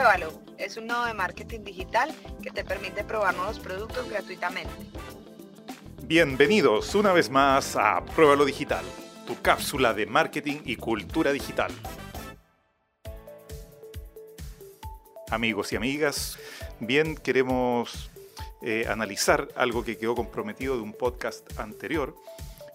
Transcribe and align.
Pruébalo. 0.00 0.32
Es 0.56 0.78
un 0.78 0.86
nodo 0.86 1.04
de 1.04 1.12
marketing 1.12 1.60
digital 1.60 2.10
que 2.42 2.50
te 2.50 2.64
permite 2.64 3.04
probar 3.04 3.36
nuevos 3.36 3.58
productos 3.58 4.08
gratuitamente. 4.08 4.72
Bienvenidos 6.04 6.94
una 6.94 7.12
vez 7.12 7.28
más 7.28 7.76
a 7.76 8.02
Pruébalo 8.16 8.46
Digital, 8.46 8.82
tu 9.26 9.38
cápsula 9.42 9.92
de 9.92 10.06
marketing 10.06 10.62
y 10.64 10.76
cultura 10.76 11.32
digital. 11.32 11.70
Amigos 15.28 15.70
y 15.74 15.76
amigas, 15.76 16.38
bien 16.78 17.14
queremos 17.14 18.10
eh, 18.62 18.86
analizar 18.88 19.48
algo 19.54 19.84
que 19.84 19.98
quedó 19.98 20.14
comprometido 20.14 20.76
de 20.76 20.82
un 20.82 20.94
podcast 20.94 21.60
anterior, 21.60 22.16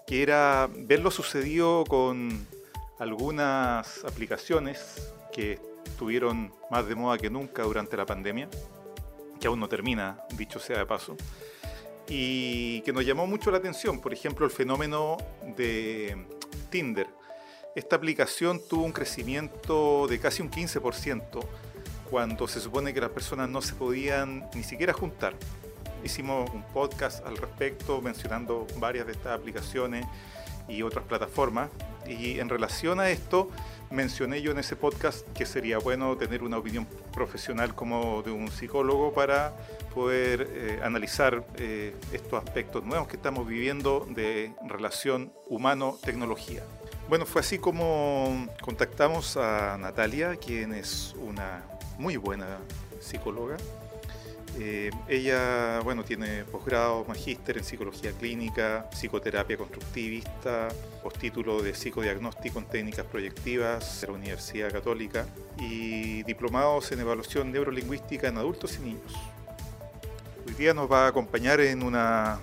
que 0.06 0.22
era 0.22 0.70
ver 0.72 1.00
lo 1.00 1.10
sucedido 1.10 1.86
con 1.86 2.46
algunas 3.00 4.06
aplicaciones 4.06 5.12
que 5.34 5.75
estuvieron 5.86 6.54
más 6.70 6.88
de 6.88 6.96
moda 6.96 7.18
que 7.18 7.30
nunca 7.30 7.64
durante 7.64 7.96
la 7.98 8.06
pandemia, 8.06 8.50
que 9.40 9.48
aún 9.48 9.60
no 9.60 9.70
termina, 9.70 10.20
dicho 10.38 10.60
sea 10.60 10.80
de 10.80 10.86
paso, 10.86 11.16
y 12.08 12.82
que 12.82 12.94
nos 12.94 13.06
llamó 13.06 13.26
mucho 13.28 13.52
la 13.52 13.58
atención, 13.58 14.00
por 14.00 14.14
ejemplo, 14.14 14.46
el 14.46 14.52
fenómeno 14.52 15.18
de 15.56 16.26
Tinder. 16.70 17.08
Esta 17.76 17.96
aplicación 17.96 18.62
tuvo 18.70 18.84
un 18.84 18.92
crecimiento 18.92 20.08
de 20.08 20.20
casi 20.20 20.42
un 20.42 20.50
15% 20.50 21.46
cuando 22.10 22.48
se 22.48 22.62
supone 22.62 22.94
que 22.94 23.02
las 23.02 23.10
personas 23.10 23.50
no 23.50 23.62
se 23.62 23.74
podían 23.74 24.48
ni 24.54 24.64
siquiera 24.64 24.94
juntar. 24.94 25.36
Hicimos 26.04 26.50
un 26.52 26.64
podcast 26.64 27.26
al 27.26 27.36
respecto 27.36 28.00
mencionando 28.02 28.68
varias 28.78 29.08
de 29.08 29.14
estas 29.14 29.38
aplicaciones 29.38 30.06
y 30.68 30.84
otras 30.84 31.04
plataformas. 31.06 31.70
Y 32.08 32.40
en 32.40 32.50
relación 32.50 33.00
a 33.00 33.10
esto, 33.10 33.50
mencioné 33.92 34.42
yo 34.42 34.52
en 34.52 34.60
ese 34.60 34.76
podcast 34.76 35.28
que 35.34 35.46
sería 35.46 35.78
bueno 35.78 36.16
tener 36.18 36.44
una 36.44 36.58
opinión 36.58 36.88
profesional 37.14 37.76
como 37.76 38.22
de 38.24 38.32
un 38.32 38.50
psicólogo 38.50 39.14
para 39.14 39.54
poder 39.94 40.50
eh, 40.52 40.80
analizar 40.84 41.46
eh, 41.58 41.96
estos 42.12 42.44
aspectos 42.44 42.84
nuevos 42.84 43.08
que 43.08 43.16
estamos 43.16 43.48
viviendo 43.48 44.06
de 44.10 44.54
relación 44.68 45.32
humano-tecnología. 45.48 46.64
Bueno, 47.08 47.26
fue 47.26 47.42
así 47.42 47.60
como 47.60 48.48
contactamos 48.62 49.38
a 49.38 49.78
Natalia, 49.78 50.36
quien 50.38 50.74
es 50.74 51.16
una 51.20 51.64
muy 51.98 52.18
buena 52.18 52.58
psicóloga 53.00 53.58
eh, 54.58 54.90
ella, 55.10 55.82
bueno, 55.84 56.04
tiene 56.04 56.46
posgrado, 56.46 57.04
magíster 57.06 57.58
en 57.58 57.64
psicología 57.64 58.12
clínica, 58.14 58.90
psicoterapia 58.94 59.58
constructivista, 59.58 60.70
postítulo 61.04 61.62
de 61.62 61.74
psicodiagnóstico 61.74 62.60
en 62.60 62.66
técnicas 62.66 63.06
proyectivas 63.06 64.02
de 64.02 64.08
la 64.08 64.14
Universidad 64.14 64.72
Católica 64.72 65.26
y 65.60 66.24
diplomados 66.24 66.92
en 66.94 67.02
evaluación 67.02 67.52
neurolingüística 67.52 68.30
en 68.30 68.38
adultos 68.38 68.78
y 68.78 68.86
niños. 68.86 69.14
Hoy 70.48 70.54
día 70.54 70.74
nos 70.74 70.90
va 70.90 71.06
a 71.06 71.08
acompañar 71.08 71.60
en 71.60 71.84
una 71.84 72.40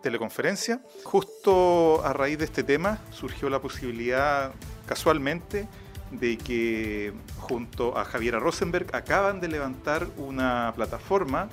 teleconferencia. 0.00 0.80
Justo 1.02 2.04
a 2.04 2.12
raíz 2.12 2.38
de 2.38 2.44
este 2.44 2.62
tema 2.62 2.98
surgió 3.10 3.50
la 3.50 3.60
posibilidad, 3.60 4.52
casualmente, 4.86 5.66
de 6.10 6.38
que 6.38 7.12
junto 7.38 7.98
a 7.98 8.04
Javiera 8.04 8.38
Rosenberg 8.38 8.94
acaban 8.94 9.40
de 9.40 9.48
levantar 9.48 10.06
una 10.16 10.72
plataforma 10.74 11.48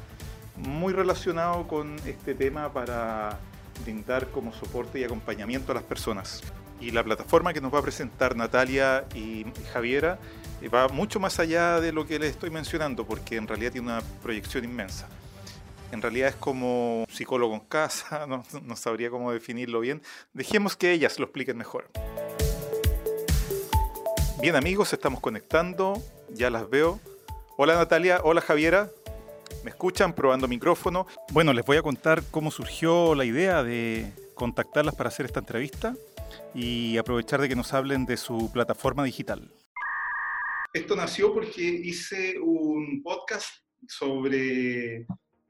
muy 0.58 0.94
relacionado 0.94 1.67
con 1.67 1.95
este 2.06 2.34
tema 2.34 2.72
para 2.72 3.39
brindar 3.83 4.30
como 4.30 4.53
soporte 4.53 5.00
y 5.00 5.03
acompañamiento 5.03 5.72
a 5.72 5.76
las 5.76 5.83
personas. 5.83 6.42
Y 6.80 6.92
la 6.92 7.03
plataforma 7.03 7.53
que 7.53 7.61
nos 7.61 7.73
va 7.73 7.80
a 7.80 7.81
presentar 7.81 8.36
Natalia 8.36 9.06
y 9.14 9.45
Javiera 9.73 10.20
eh, 10.61 10.70
va 10.70 10.88
mucho 10.88 11.20
más 11.20 11.39
allá 11.39 11.80
de 11.80 11.92
lo 11.92 12.06
que 12.06 12.20
les 12.20 12.31
estoy 12.31 12.50
mencionando, 12.50 13.06
porque 13.06 13.38
en 13.38 13.48
realidad 13.48 13.71
tiene 13.71 13.88
una 13.88 14.02
proyección 14.21 14.64
inmensa. 14.65 15.08
En 15.92 16.02
realidad 16.02 16.30
es 16.30 16.36
como 16.36 17.05
psicólogo 17.10 17.54
en 17.54 17.61
casa, 17.61 18.26
no, 18.27 18.44
no 18.64 18.76
sabría 18.76 19.10
cómo 19.10 19.32
definirlo 19.32 19.80
bien. 19.80 20.02
Dejemos 20.33 20.76
que 20.76 20.92
ellas 20.92 21.20
lo 21.20 21.26
expliquen 21.26 21.58
mejor. 21.58 21.89
Bien 24.45 24.56
amigos, 24.56 24.94
estamos 24.94 25.22
conectando, 25.22 26.00
ya 26.30 26.52
las 26.52 26.70
veo. 26.70 27.00
Hola 27.58 27.73
Natalia, 27.73 28.22
hola 28.23 28.42
Javiera, 28.42 28.92
¿me 29.64 29.72
escuchan? 29.72 30.14
Probando 30.14 30.48
micrófono. 30.48 31.08
Bueno, 31.32 31.52
les 31.52 31.66
voy 31.66 31.78
a 31.78 31.82
contar 31.82 32.22
cómo 32.30 32.52
surgió 32.52 33.16
la 33.16 33.26
idea 33.26 33.64
de 33.64 34.06
contactarlas 34.36 34.94
para 34.94 35.08
hacer 35.08 35.26
esta 35.26 35.39
entrevista 35.39 35.95
y 36.54 36.95
aprovechar 36.98 37.42
de 37.42 37.50
que 37.50 37.56
nos 37.56 37.73
hablen 37.73 38.06
de 38.06 38.17
su 38.17 38.52
plataforma 38.54 39.04
digital. 39.04 39.52
Esto 40.73 40.95
nació 40.95 41.33
porque 41.33 41.64
hice 41.64 42.39
un 42.39 43.02
podcast 43.02 43.48
sobre, 43.88 45.08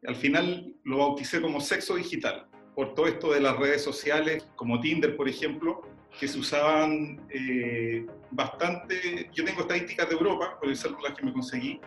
al 0.08 0.16
final 0.16 0.74
lo 0.86 1.00
bauticé 1.00 1.42
como 1.42 1.60
sexo 1.60 1.96
digital, 1.96 2.48
por 2.76 2.94
todo 2.94 3.08
esto 3.08 3.32
de 3.32 3.40
las 3.40 3.58
redes 3.58 3.84
sociales, 3.84 4.46
como 4.56 4.80
Tinder, 4.82 5.16
por 5.16 5.30
ejemplo, 5.30 5.82
que 6.20 6.28
se 6.28 6.38
usaban 6.38 7.22
eh, 7.30 8.06
bastante. 8.32 9.30
Yo 9.34 9.44
tengo 9.44 9.62
estadísticas 9.62 10.10
de 10.10 10.16
Europa, 10.16 10.58
por 10.60 10.70
el 10.70 10.76
celular 10.76 11.16
que 11.16 11.26
me 11.26 11.34
conseguí, 11.34 11.80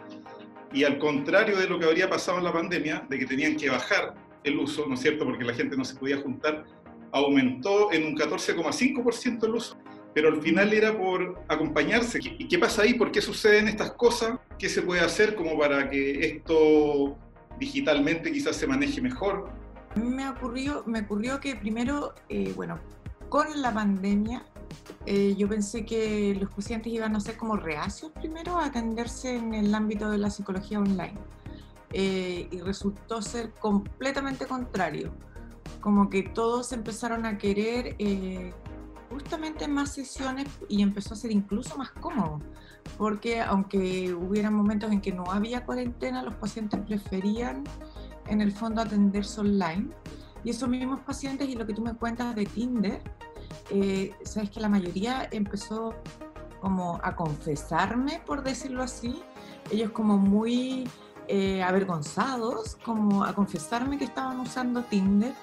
y 0.72 0.84
al 0.84 0.98
contrario 0.98 1.56
de 1.56 1.68
lo 1.68 1.78
que 1.78 1.86
habría 1.86 2.08
pasado 2.08 2.38
en 2.38 2.44
la 2.44 2.52
pandemia, 2.52 3.06
de 3.08 3.18
que 3.18 3.26
tenían 3.26 3.56
que 3.56 3.70
bajar 3.70 4.14
el 4.44 4.58
uso, 4.58 4.86
¿no 4.86 4.94
es 4.94 5.00
cierto?, 5.00 5.24
porque 5.24 5.44
la 5.44 5.54
gente 5.54 5.76
no 5.76 5.84
se 5.84 5.94
podía 5.94 6.18
juntar, 6.18 6.64
aumentó 7.12 7.92
en 7.92 8.06
un 8.06 8.16
14,5% 8.16 9.44
el 9.44 9.54
uso. 9.54 9.78
Pero 10.14 10.28
al 10.28 10.42
final 10.42 10.72
era 10.72 10.96
por 10.96 11.40
acompañarse. 11.48 12.18
¿Y 12.22 12.48
qué 12.48 12.58
pasa 12.58 12.82
ahí? 12.82 12.94
¿Por 12.94 13.12
qué 13.12 13.20
suceden 13.20 13.68
estas 13.68 13.92
cosas? 13.92 14.38
¿Qué 14.58 14.68
se 14.68 14.82
puede 14.82 15.00
hacer 15.00 15.34
como 15.36 15.56
para 15.58 15.88
que 15.88 16.26
esto 16.26 17.16
digitalmente 17.58 18.32
quizás 18.32 18.56
se 18.56 18.66
maneje 18.66 19.00
mejor? 19.00 19.50
Me 20.04 20.28
ocurrió, 20.28 20.84
me 20.86 21.00
ocurrió 21.00 21.40
que 21.40 21.56
primero, 21.56 22.14
eh, 22.28 22.52
bueno, 22.54 22.78
con 23.28 23.60
la 23.60 23.72
pandemia, 23.72 24.44
eh, 25.06 25.34
yo 25.36 25.48
pensé 25.48 25.84
que 25.84 26.36
los 26.40 26.50
pacientes 26.50 26.92
iban 26.92 27.16
a 27.16 27.20
ser 27.20 27.36
como 27.36 27.56
reacios 27.56 28.12
primero 28.12 28.58
a 28.58 28.66
atenderse 28.66 29.36
en 29.36 29.54
el 29.54 29.74
ámbito 29.74 30.10
de 30.10 30.18
la 30.18 30.30
psicología 30.30 30.78
online. 30.78 31.14
Eh, 31.92 32.48
y 32.50 32.60
resultó 32.60 33.22
ser 33.22 33.52
completamente 33.54 34.46
contrario. 34.46 35.12
Como 35.80 36.10
que 36.10 36.22
todos 36.22 36.72
empezaron 36.72 37.24
a 37.24 37.38
querer 37.38 37.96
eh, 37.98 38.52
justamente 39.10 39.68
más 39.68 39.94
sesiones 39.94 40.46
y 40.68 40.82
empezó 40.82 41.14
a 41.14 41.16
ser 41.16 41.30
incluso 41.30 41.76
más 41.78 41.90
cómodo. 41.92 42.40
Porque 42.98 43.40
aunque 43.40 44.12
hubiera 44.12 44.50
momentos 44.50 44.92
en 44.92 45.00
que 45.00 45.12
no 45.12 45.24
había 45.30 45.64
cuarentena, 45.64 46.22
los 46.22 46.34
pacientes 46.34 46.80
preferían 46.80 47.64
en 48.28 48.40
el 48.40 48.52
fondo 48.52 48.82
atenderse 48.82 49.40
online 49.40 49.88
y 50.44 50.50
esos 50.50 50.68
mismos 50.68 51.00
pacientes 51.00 51.48
y 51.48 51.54
lo 51.54 51.66
que 51.66 51.74
tú 51.74 51.82
me 51.82 51.94
cuentas 51.94 52.34
de 52.34 52.44
Tinder, 52.46 53.02
eh, 53.70 54.14
sabes 54.24 54.50
que 54.50 54.60
la 54.60 54.68
mayoría 54.68 55.28
empezó 55.30 55.94
como 56.60 57.00
a 57.02 57.14
confesarme, 57.16 58.20
por 58.24 58.42
decirlo 58.42 58.82
así, 58.82 59.22
ellos 59.70 59.90
como 59.90 60.16
muy 60.16 60.88
eh, 61.26 61.62
avergonzados, 61.62 62.76
como 62.84 63.24
a 63.24 63.34
confesarme 63.34 63.98
que 63.98 64.04
estaban 64.04 64.40
usando 64.40 64.82
Tinder, 64.84 65.34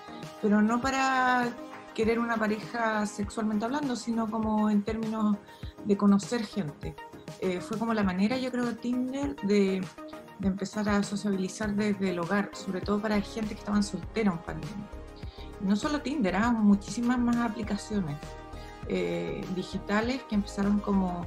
pero 0.41 0.61
no 0.61 0.81
para 0.81 1.49
querer 1.93 2.19
una 2.19 2.37
pareja 2.37 3.05
sexualmente 3.05 3.65
hablando, 3.65 3.95
sino 3.95 4.29
como 4.29 4.69
en 4.69 4.83
términos 4.83 5.37
de 5.85 5.95
conocer 5.97 6.43
gente. 6.45 6.95
Eh, 7.39 7.61
fue 7.61 7.77
como 7.77 7.93
la 7.93 8.03
manera, 8.03 8.37
yo 8.37 8.51
creo, 8.51 8.65
de 8.65 8.73
Tinder 8.73 9.35
de 9.43 9.81
de 10.39 10.47
empezar 10.47 10.87
a 10.89 11.01
sociabilizar 11.03 11.73
desde 11.75 12.09
el 12.11 12.19
hogar, 12.19 12.49
sobre 12.53 12.81
todo 12.81 13.01
para 13.01 13.19
gente 13.21 13.53
que 13.53 13.59
estaban 13.59 13.83
soltera 13.83 14.31
en 14.31 14.37
pandemia. 14.39 14.89
No 15.61 15.75
solo 15.75 16.01
Tinder, 16.01 16.35
¿ah? 16.35 16.51
muchísimas 16.51 17.17
más 17.17 17.37
aplicaciones 17.37 18.17
eh, 18.87 19.43
digitales 19.55 20.21
que 20.29 20.35
empezaron 20.35 20.79
como 20.79 21.25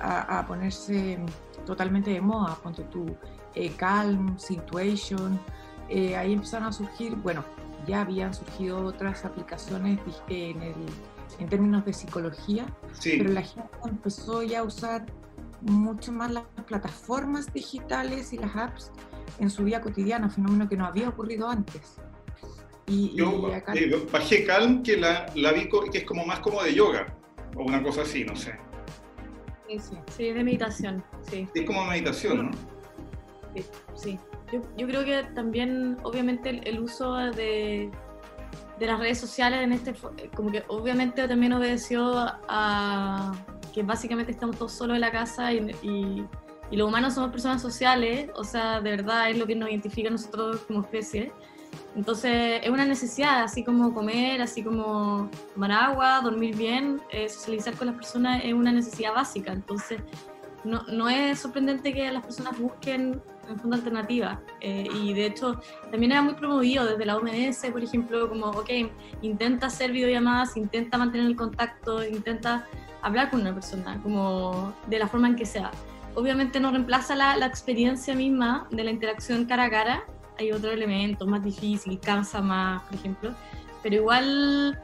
a, 0.00 0.46
ponerse 0.46 1.18
totalmente 1.66 2.10
de 2.10 2.20
moda, 2.20 2.56
ponte 2.62 2.84
tú, 2.84 3.16
eh, 3.54 3.70
Calm, 3.76 4.38
Situation, 4.38 5.38
eh, 5.88 6.16
ahí 6.16 6.32
empezaron 6.32 6.68
a 6.68 6.72
surgir, 6.72 7.16
bueno, 7.16 7.44
ya 7.86 8.02
habían 8.02 8.32
surgido 8.32 8.84
otras 8.84 9.24
aplicaciones 9.24 9.98
en, 10.28 10.62
el, 10.62 10.74
en 11.38 11.48
términos 11.48 11.84
de 11.84 11.92
psicología, 11.92 12.66
pero 13.02 13.30
la 13.30 13.42
gente 13.42 13.68
empezó 13.84 14.42
ya 14.42 14.60
a 14.60 14.62
usar 14.62 15.04
mucho 15.62 16.12
más 16.12 16.30
las 16.30 16.44
plataformas 16.66 17.52
digitales 17.52 18.32
y 18.32 18.38
las 18.38 18.54
apps 18.56 18.90
en 19.38 19.50
su 19.50 19.64
vida 19.64 19.80
cotidiana, 19.80 20.28
fenómeno 20.28 20.68
que 20.68 20.76
no 20.76 20.86
había 20.86 21.08
ocurrido 21.08 21.48
antes. 21.48 21.96
Y, 22.86 23.14
Yo 23.14 23.52
eh, 23.52 24.06
bajé 24.10 24.44
Calm, 24.44 24.82
que 24.82 24.96
la, 24.96 25.26
la, 25.34 25.52
vi 25.52 25.68
que 25.92 25.98
es 25.98 26.04
como 26.04 26.26
más 26.26 26.40
como 26.40 26.62
de 26.62 26.74
yoga, 26.74 27.14
o 27.56 27.62
una 27.62 27.82
cosa 27.82 28.02
así, 28.02 28.24
no 28.24 28.34
sé. 28.34 28.58
Sí, 29.68 29.78
sí, 29.78 29.96
sí 30.16 30.32
de 30.32 30.42
meditación, 30.42 31.04
sí. 31.30 31.46
Es 31.54 31.64
como 31.64 31.84
meditación, 31.84 32.50
¿no? 32.50 32.50
Sí, 33.94 34.18
Yo, 34.52 34.60
yo, 34.76 34.86
creo 34.86 35.04
que 35.04 35.22
también, 35.34 35.96
obviamente, 36.02 36.60
el, 36.68 36.80
uso 36.80 37.14
de, 37.14 37.90
de, 38.78 38.86
las 38.86 38.98
redes 38.98 39.18
sociales 39.18 39.60
en 39.62 39.72
este, 39.72 39.94
como 40.34 40.50
que 40.50 40.64
obviamente 40.68 41.26
también 41.28 41.52
obedeció 41.52 42.12
a, 42.48 43.32
que 43.72 43.82
básicamente 43.82 44.32
estamos 44.32 44.56
todos 44.56 44.72
solos 44.72 44.94
en 44.96 45.00
la 45.00 45.10
casa 45.10 45.52
y, 45.52 46.26
y 46.70 46.76
los 46.76 46.88
humanos 46.88 47.14
somos 47.14 47.30
personas 47.30 47.60
sociales, 47.60 48.30
o 48.36 48.44
sea, 48.44 48.80
de 48.80 48.90
verdad 48.90 49.30
es 49.30 49.38
lo 49.38 49.46
que 49.46 49.56
nos 49.56 49.68
identifica 49.68 50.08
a 50.08 50.12
nosotros 50.12 50.60
como 50.66 50.80
especie. 50.82 51.32
Entonces 51.96 52.60
es 52.62 52.70
una 52.70 52.84
necesidad, 52.84 53.42
así 53.42 53.64
como 53.64 53.92
comer, 53.92 54.40
así 54.40 54.62
como 54.62 55.28
tomar 55.54 55.72
agua, 55.72 56.20
dormir 56.22 56.56
bien, 56.56 57.00
eh, 57.10 57.28
socializar 57.28 57.74
con 57.74 57.88
las 57.88 57.96
personas 57.96 58.42
es 58.44 58.54
una 58.54 58.70
necesidad 58.70 59.14
básica. 59.14 59.52
Entonces 59.52 60.00
no, 60.62 60.82
no 60.84 61.08
es 61.08 61.40
sorprendente 61.40 61.92
que 61.92 62.10
las 62.12 62.22
personas 62.22 62.58
busquen 62.58 63.20
en 63.52 63.58
fondo 63.58 63.76
alternativas. 63.76 64.38
Eh, 64.60 64.88
y 65.02 65.12
de 65.12 65.26
hecho 65.26 65.60
también 65.90 66.12
era 66.12 66.22
muy 66.22 66.34
promovido 66.34 66.84
desde 66.86 67.04
la 67.04 67.16
OMS, 67.16 67.66
por 67.72 67.82
ejemplo, 67.82 68.28
como, 68.28 68.46
ok, 68.46 68.70
intenta 69.22 69.66
hacer 69.66 69.92
videollamadas, 69.92 70.56
intenta 70.56 70.98
mantener 70.98 71.26
el 71.26 71.36
contacto, 71.36 72.04
intenta 72.04 72.66
hablar 73.02 73.30
con 73.30 73.40
una 73.40 73.54
persona, 73.54 74.00
como 74.02 74.74
de 74.86 74.98
la 74.98 75.08
forma 75.08 75.28
en 75.28 75.36
que 75.36 75.46
sea. 75.46 75.70
Obviamente 76.14 76.60
no 76.60 76.70
reemplaza 76.70 77.14
la, 77.14 77.36
la 77.36 77.46
experiencia 77.46 78.14
misma 78.14 78.66
de 78.70 78.84
la 78.84 78.90
interacción 78.90 79.44
cara 79.44 79.64
a 79.64 79.70
cara, 79.70 80.04
hay 80.38 80.52
otro 80.52 80.70
elemento 80.70 81.26
más 81.26 81.42
difícil, 81.44 82.00
cansa 82.00 82.40
más, 82.40 82.82
por 82.84 82.94
ejemplo, 82.94 83.34
pero 83.82 83.96
igual, 83.96 84.82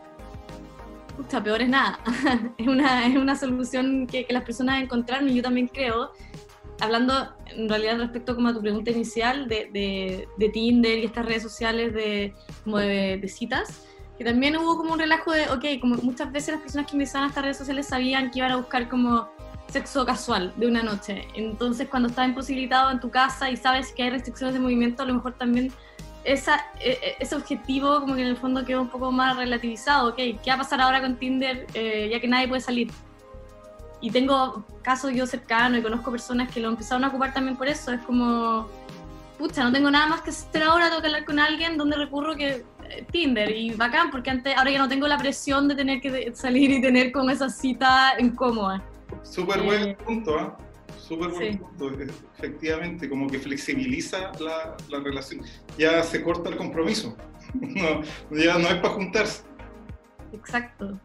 pucha, 1.17 1.43
peor 1.43 1.63
es 1.63 1.69
nada. 1.69 1.99
es, 2.59 2.67
una, 2.67 3.07
es 3.07 3.17
una 3.17 3.37
solución 3.37 4.07
que, 4.07 4.27
que, 4.27 4.33
las 4.33 4.45
personas 4.45 4.83
encontraron 4.83 5.29
y 5.29 5.35
yo 5.35 5.43
también 5.43 5.69
creo, 5.69 6.13
hablando 6.81 7.35
en 7.47 7.69
realidad 7.69 7.99
respecto 7.99 8.35
como 8.35 8.49
a 8.49 8.55
tu 8.55 8.61
pregunta 8.61 8.91
inicial 8.91 9.49
de, 9.49 9.71
de, 9.73 10.29
de 10.37 10.49
Tinder 10.49 10.99
y 10.99 11.05
estas 11.05 11.27
redes 11.27 11.43
sociales 11.43 11.95
de, 11.95 12.35
como 12.65 12.79
de, 12.79 13.19
de, 13.19 13.29
citas, 13.29 13.87
que 14.19 14.25
también 14.25 14.57
hubo 14.57 14.77
como 14.77 14.93
un 14.93 14.99
relajo 14.99 15.33
de, 15.33 15.49
ok, 15.49 15.81
como 15.81 15.97
muchas 15.97 16.31
veces 16.33 16.55
las 16.55 16.63
personas 16.63 16.87
que 16.87 16.97
ingresaban 16.97 17.27
a 17.27 17.29
estas 17.29 17.45
redes 17.45 17.57
sociales 17.59 17.87
sabían 17.87 18.31
que 18.31 18.41
iban 18.41 18.53
a 18.53 18.57
buscar 18.57 18.89
como 18.89 19.29
sexo 19.69 20.07
casual 20.07 20.53
de 20.57 20.67
una 20.67 20.83
noche. 20.83 21.27
Entonces, 21.35 21.89
cuando 21.89 22.09
estás 22.09 22.29
imposibilitado 22.29 22.91
en 22.91 23.01
tu 23.01 23.11
casa 23.11 23.51
y 23.51 23.57
sabes 23.57 23.93
que 23.93 24.05
hay 24.05 24.11
restricciones 24.11 24.55
de 24.55 24.61
movimiento, 24.61 25.03
a 25.03 25.07
lo 25.07 25.15
mejor 25.15 25.35
también 25.35 25.73
esa, 26.25 26.67
e, 26.81 26.91
e, 26.91 27.17
ese 27.21 27.37
objetivo 27.37 28.01
como 28.01 28.15
que 28.15 28.23
en 28.23 28.29
el 28.29 28.37
fondo 28.37 28.65
quedó 28.65 28.83
un 28.83 28.89
poco 28.89 29.13
más 29.13 29.37
relativizado. 29.37 30.11
Ok, 30.11 30.17
¿qué 30.17 30.49
va 30.49 30.55
a 30.55 30.59
pasar 30.59 30.81
ahora 30.81 31.01
con 31.01 31.17
Tinder 31.17 31.67
eh, 31.75 32.09
ya 32.11 32.21
que 32.21 32.29
nadie 32.29 32.49
puede 32.49 32.61
salir? 32.61 32.91
Y 34.01 34.11
tengo 34.11 34.65
casos 34.83 35.13
yo 35.13 35.27
cercanos 35.27 35.79
y 35.79 35.83
conozco 35.83 36.11
personas 36.11 36.53
que 36.53 36.61
lo 36.61 36.69
empezaron 36.69 37.05
a 37.05 37.09
ocupar 37.09 37.33
también 37.33 37.57
por 37.57 37.67
eso. 37.67 37.93
Es 37.93 38.01
como, 38.03 38.69
pucha, 39.39 39.65
no 39.65 39.73
tengo 39.73 39.91
nada 39.91 40.07
más 40.07 40.21
que 40.23 40.31
hacer 40.31 40.63
ahora, 40.63 40.89
tengo 40.89 41.01
que 41.01 41.07
hablar 41.09 41.25
con 41.25 41.39
alguien, 41.39 41.77
donde 41.77 41.97
recurro 41.97 42.37
que 42.37 42.65
eh, 42.91 43.07
Tinder 43.11 43.51
y 43.51 43.71
bacán, 43.73 44.11
porque 44.11 44.31
antes, 44.31 44.57
ahora 44.57 44.71
ya 44.71 44.79
no 44.79 44.89
tengo 44.89 45.09
la 45.09 45.19
presión 45.19 45.69
de 45.69 45.75
tener 45.75 46.01
que 46.01 46.33
salir 46.35 46.71
y 46.71 46.81
tener 46.81 47.13
como 47.13 47.31
esa 47.31 47.49
cita 47.49 48.15
incómoda. 48.19 48.83
Súper 49.23 49.63
buen 49.63 49.89
eh, 49.89 49.97
punto, 50.05 50.39
¿eh? 50.39 50.51
Súper 50.99 51.29
buen 51.29 51.53
sí. 51.53 51.59
punto, 51.59 51.91
efectivamente, 52.37 53.09
como 53.09 53.29
que 53.29 53.39
flexibiliza 53.39 54.33
la, 54.41 54.77
la, 54.89 55.01
relación. 55.01 55.45
Ya 55.79 56.03
se 56.03 56.23
corta 56.23 56.51
el 56.51 56.57
compromiso, 56.57 57.17
no, 57.55 58.03
ya 58.31 58.59
no 58.59 58.69
es 58.69 58.75
para 58.77 58.95
juntarse. 58.95 59.43
Exacto. 60.33 60.99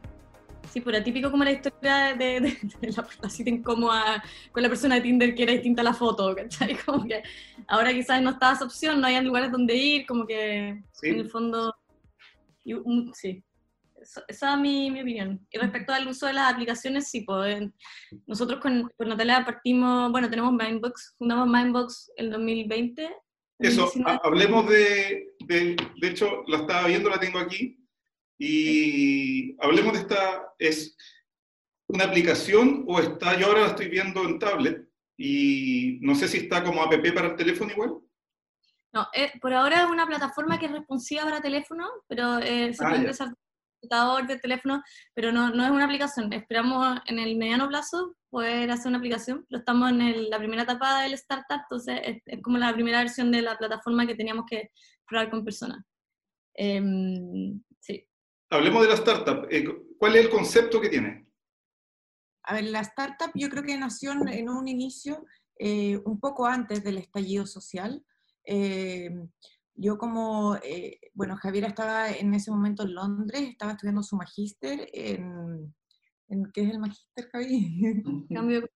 Sí, 0.71 0.79
pero 0.79 1.03
típico 1.03 1.29
como 1.29 1.43
la 1.43 1.51
historia 1.51 2.15
de, 2.15 2.39
de, 2.39 2.57
de 2.79 2.93
la, 3.21 3.29
cita 3.29 3.49
incómoda 3.49 4.23
con 4.53 4.63
la 4.63 4.69
persona 4.69 4.95
de 4.95 5.01
Tinder 5.01 5.35
que 5.35 5.43
era 5.43 5.51
distinta 5.51 5.81
a 5.81 5.83
la 5.83 5.93
foto, 5.93 6.33
¿cachai? 6.33 6.77
Como 6.85 7.05
que 7.05 7.21
ahora 7.67 7.91
quizás 7.91 8.21
no 8.21 8.29
está 8.29 8.53
esa 8.53 8.63
opción, 8.63 9.01
no 9.01 9.07
hay 9.07 9.21
lugares 9.21 9.51
donde 9.51 9.75
ir, 9.75 10.05
como 10.05 10.25
que 10.25 10.81
sí. 10.93 11.09
en 11.09 11.19
el 11.19 11.29
fondo... 11.29 11.75
Y, 12.63 12.73
um, 12.73 13.11
sí, 13.13 13.43
esa 14.27 14.53
es 14.53 14.59
mi, 14.59 14.89
mi, 14.91 15.01
opinión. 15.01 15.45
Y 15.51 15.57
respecto 15.57 15.91
al 15.91 16.07
uso 16.07 16.27
de 16.27 16.33
las 16.33 16.53
aplicaciones, 16.53 17.09
sí, 17.09 17.21
pues, 17.21 17.69
nosotros 18.25 18.61
con, 18.61 18.89
con 18.97 19.09
Natalia 19.09 19.43
partimos, 19.43 20.09
bueno, 20.11 20.29
tenemos 20.29 20.53
Mindbox, 20.53 21.15
fundamos 21.17 21.47
Mindbox 21.49 22.11
el 22.15 22.31
2020. 22.31 23.09
Eso, 23.59 23.81
2019. 23.81 24.19
hablemos 24.23 24.69
de, 24.69 25.33
de, 25.45 25.75
de 25.99 26.07
hecho, 26.07 26.43
la 26.47 26.59
estaba 26.59 26.87
viendo, 26.87 27.09
la 27.09 27.19
tengo 27.19 27.39
aquí, 27.39 27.80
y 28.43 29.55
hablemos 29.59 29.93
de 29.93 29.99
esta, 29.99 30.51
¿es 30.57 30.97
una 31.87 32.05
aplicación 32.05 32.85
o 32.87 32.99
está, 32.99 33.37
yo 33.37 33.45
ahora 33.45 33.61
la 33.61 33.67
estoy 33.67 33.87
viendo 33.87 34.23
en 34.23 34.39
tablet, 34.39 34.89
y 35.15 35.99
no 36.01 36.15
sé 36.15 36.27
si 36.27 36.37
está 36.37 36.63
como 36.63 36.81
app 36.81 36.91
para 37.13 37.27
el 37.27 37.35
teléfono 37.35 37.71
igual? 37.71 37.99
No, 38.93 39.07
eh, 39.13 39.31
por 39.39 39.53
ahora 39.53 39.83
es 39.83 39.89
una 39.91 40.07
plataforma 40.07 40.57
que 40.57 40.65
es 40.65 40.71
responsiva 40.71 41.23
para 41.23 41.39
teléfono, 41.39 41.87
pero 42.07 42.39
eh, 42.39 42.73
se 42.73 42.83
ah, 42.83 42.89
puede 42.89 43.01
empezar 43.01 43.31
computador, 43.79 44.25
de 44.25 44.39
teléfono, 44.39 44.83
pero 45.13 45.31
no, 45.31 45.51
no 45.51 45.63
es 45.63 45.69
una 45.69 45.85
aplicación. 45.85 46.33
Esperamos 46.33 46.99
en 47.05 47.19
el 47.19 47.35
mediano 47.35 47.67
plazo 47.67 48.15
poder 48.31 48.71
hacer 48.71 48.87
una 48.87 48.97
aplicación, 48.97 49.45
pero 49.47 49.59
estamos 49.59 49.91
en 49.91 50.01
el, 50.01 50.29
la 50.31 50.39
primera 50.39 50.63
etapa 50.63 51.03
del 51.03 51.13
startup, 51.13 51.61
entonces 51.61 51.99
es, 52.03 52.17
es, 52.25 52.41
como 52.41 52.57
la 52.57 52.73
primera 52.73 52.99
versión 52.99 53.31
de 53.31 53.43
la 53.43 53.55
plataforma 53.55 54.07
que 54.07 54.15
teníamos 54.15 54.45
que 54.49 54.71
probar 55.07 55.29
con 55.29 55.45
personas. 55.45 55.85
Eh. 56.55 56.81
Hablemos 58.51 58.81
de 58.81 58.89
la 58.89 58.95
startup. 58.95 59.47
Eh, 59.49 59.65
¿Cuál 59.97 60.15
es 60.15 60.25
el 60.25 60.29
concepto 60.29 60.81
que 60.81 60.89
tiene? 60.89 61.25
A 62.43 62.53
ver, 62.53 62.65
la 62.65 62.81
startup 62.81 63.31
yo 63.33 63.49
creo 63.49 63.63
que 63.63 63.77
nació 63.77 64.11
en 64.11 64.49
un 64.49 64.67
inicio 64.67 65.25
eh, 65.57 65.97
un 66.05 66.19
poco 66.19 66.45
antes 66.45 66.83
del 66.83 66.97
estallido 66.97 67.45
social. 67.45 68.03
Eh, 68.45 69.09
yo 69.75 69.97
como, 69.97 70.57
eh, 70.63 70.99
bueno, 71.13 71.37
Javiera 71.37 71.67
estaba 71.67 72.09
en 72.09 72.33
ese 72.33 72.51
momento 72.51 72.83
en 72.83 72.93
Londres, 72.93 73.41
estaba 73.41 73.71
estudiando 73.71 74.03
su 74.03 74.15
magíster 74.17 74.89
en, 74.91 75.73
en, 76.27 76.51
¿qué 76.51 76.63
es 76.63 76.71
el 76.71 76.79
magíster, 76.79 77.29
Javi? 77.31 78.27
Cambio 78.33 78.67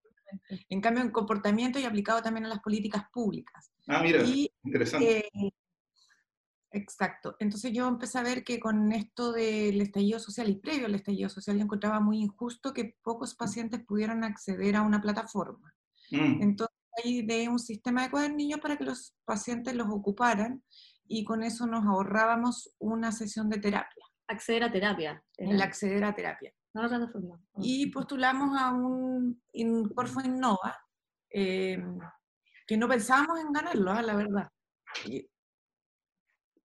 en 0.70 0.82
cambio 0.82 1.04
en 1.04 1.12
comportamiento 1.12 1.80
y 1.80 1.84
aplicado 1.84 2.22
también 2.22 2.46
a 2.46 2.50
las 2.50 2.60
políticas 2.60 3.04
públicas. 3.14 3.72
Ah, 3.88 4.02
mira, 4.02 4.24
y, 4.24 4.52
interesante. 4.64 5.20
Eh, 5.20 5.52
exacto. 6.76 7.36
Entonces 7.40 7.72
yo 7.74 7.88
empecé 7.88 8.20
a 8.20 8.24
ver 8.24 8.44
que 8.44 8.60
con 8.60 8.92
esto 8.92 9.32
del 9.32 9.82
estallido 9.82 10.20
social 10.20 10.50
y 10.50 10.56
previo 10.56 10.86
al 10.86 10.96
estallido 10.96 11.30
social 11.30 11.58
yo 11.58 11.64
encontraba 11.64 12.00
muy 12.00 12.20
injusto 12.20 12.74
que 12.74 12.96
pocos 13.02 13.36
pacientes 13.36 13.84
pudieran 13.86 14.24
acceder 14.24 14.76
a 14.76 14.82
una 14.82 15.02
plataforma. 15.02 15.74
Mm. 16.12 16.42
Entonces 16.42 16.76
ahí 17.04 17.22
de 17.24 17.50
un 17.50 17.60
sistema 17.60 18.04
de 18.04 18.12
cuadernillos 18.12 18.60
para 18.60 18.78
que 18.78 18.84
los 18.84 19.16
pacientes 19.26 19.76
los 19.76 19.88
ocuparan 19.90 20.64
y 21.08 21.24
con 21.24 21.44
eso 21.44 21.68
nos 21.68 21.86
ahorrábamos 21.86 22.76
una 22.80 23.12
sesión 23.12 23.50
de 23.50 23.60
terapia. 23.60 24.04
Acceder 24.28 24.64
a 24.64 24.72
terapia. 24.72 25.24
El 25.38 25.62
acceder 25.62 26.04
a 26.04 26.16
terapia. 26.16 26.52
No 26.74 26.82
la 26.82 26.90
plataforma. 26.90 27.40
Y 27.58 27.88
postulamos 27.92 28.60
a 28.60 28.72
un 28.72 29.42
in, 29.54 29.90
Porfo 29.90 30.20
Innova, 30.22 30.76
eh, 31.30 31.82
que 32.68 32.78
no 32.78 32.88
pensábamos 32.88 33.40
en 33.40 33.52
ganarlo, 33.54 33.98
¿eh? 33.98 34.04
la 34.04 34.16
verdad. 34.16 34.50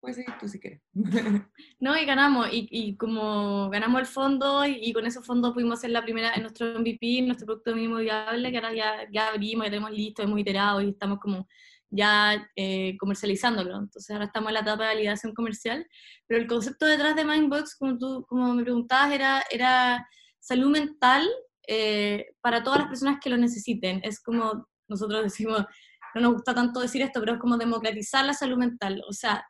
Puedes 0.01 0.17
seguir 0.17 0.35
tú 0.41 0.49
si 0.49 0.59
quieres. 0.59 0.81
No, 1.79 1.97
y 1.97 2.05
ganamos, 2.05 2.49
y, 2.53 2.69
y 2.71 2.97
como 2.97 3.71
ganamos 3.71 4.01
el 4.01 4.07
fondo, 4.07 4.67
y, 4.67 4.79
y, 4.83 4.93
con 4.93 5.07
ese 5.07 5.21
fondo 5.23 5.53
pudimos 5.55 5.79
hacer 5.79 5.91
la 5.91 6.03
primera, 6.03 6.35
en 6.35 6.43
nuestro 6.43 6.79
MVP, 6.79 7.23
nuestro 7.23 7.47
producto 7.47 7.75
mínimo 7.75 7.97
viable, 7.97 8.51
que 8.51 8.59
ahora 8.59 8.75
ya, 8.75 9.09
ya 9.11 9.29
abrimos, 9.29 9.65
ya 9.67 9.71
tenemos 9.71 9.91
listo, 9.91 10.23
hemos 10.23 10.39
iterado, 10.39 10.83
y 10.83 10.91
estamos 10.91 11.19
como 11.21 11.47
ya 11.91 12.49
eh, 12.57 12.97
comercializándolo. 12.99 13.77
Entonces 13.77 14.11
ahora 14.11 14.27
estamos 14.27 14.49
en 14.49 14.55
la 14.55 14.61
etapa 14.61 14.85
de 14.85 14.95
validación 14.95 15.35
comercial, 15.35 15.87
pero 16.27 16.41
el 16.41 16.47
concepto 16.47 16.87
detrás 16.87 17.17
de 17.17 17.25
Mindbox, 17.25 17.77
como 17.77 17.99
tú 17.99 18.25
como 18.29 18.55
me 18.55 18.63
preguntabas, 18.63 19.13
era, 19.13 19.43
era 19.51 20.07
salud 20.39 20.71
mental 20.71 21.29
eh, 21.67 22.27
para 22.41 22.63
todas 22.63 22.81
las 22.81 22.89
personas 22.89 23.19
que 23.23 23.31
lo 23.31 23.37
necesiten. 23.37 24.01
Es 24.05 24.21
como 24.23 24.67
nosotros 24.89 25.23
decimos, 25.23 25.65
no 26.15 26.21
nos 26.21 26.33
gusta 26.35 26.55
tanto 26.55 26.81
decir 26.81 27.03
esto, 27.03 27.21
pero 27.21 27.35
es 27.35 27.41
como 27.41 27.57
democratizar 27.57 28.25
la 28.25 28.35
salud 28.35 28.59
mental, 28.59 29.03
o 29.09 29.13
sea, 29.13 29.45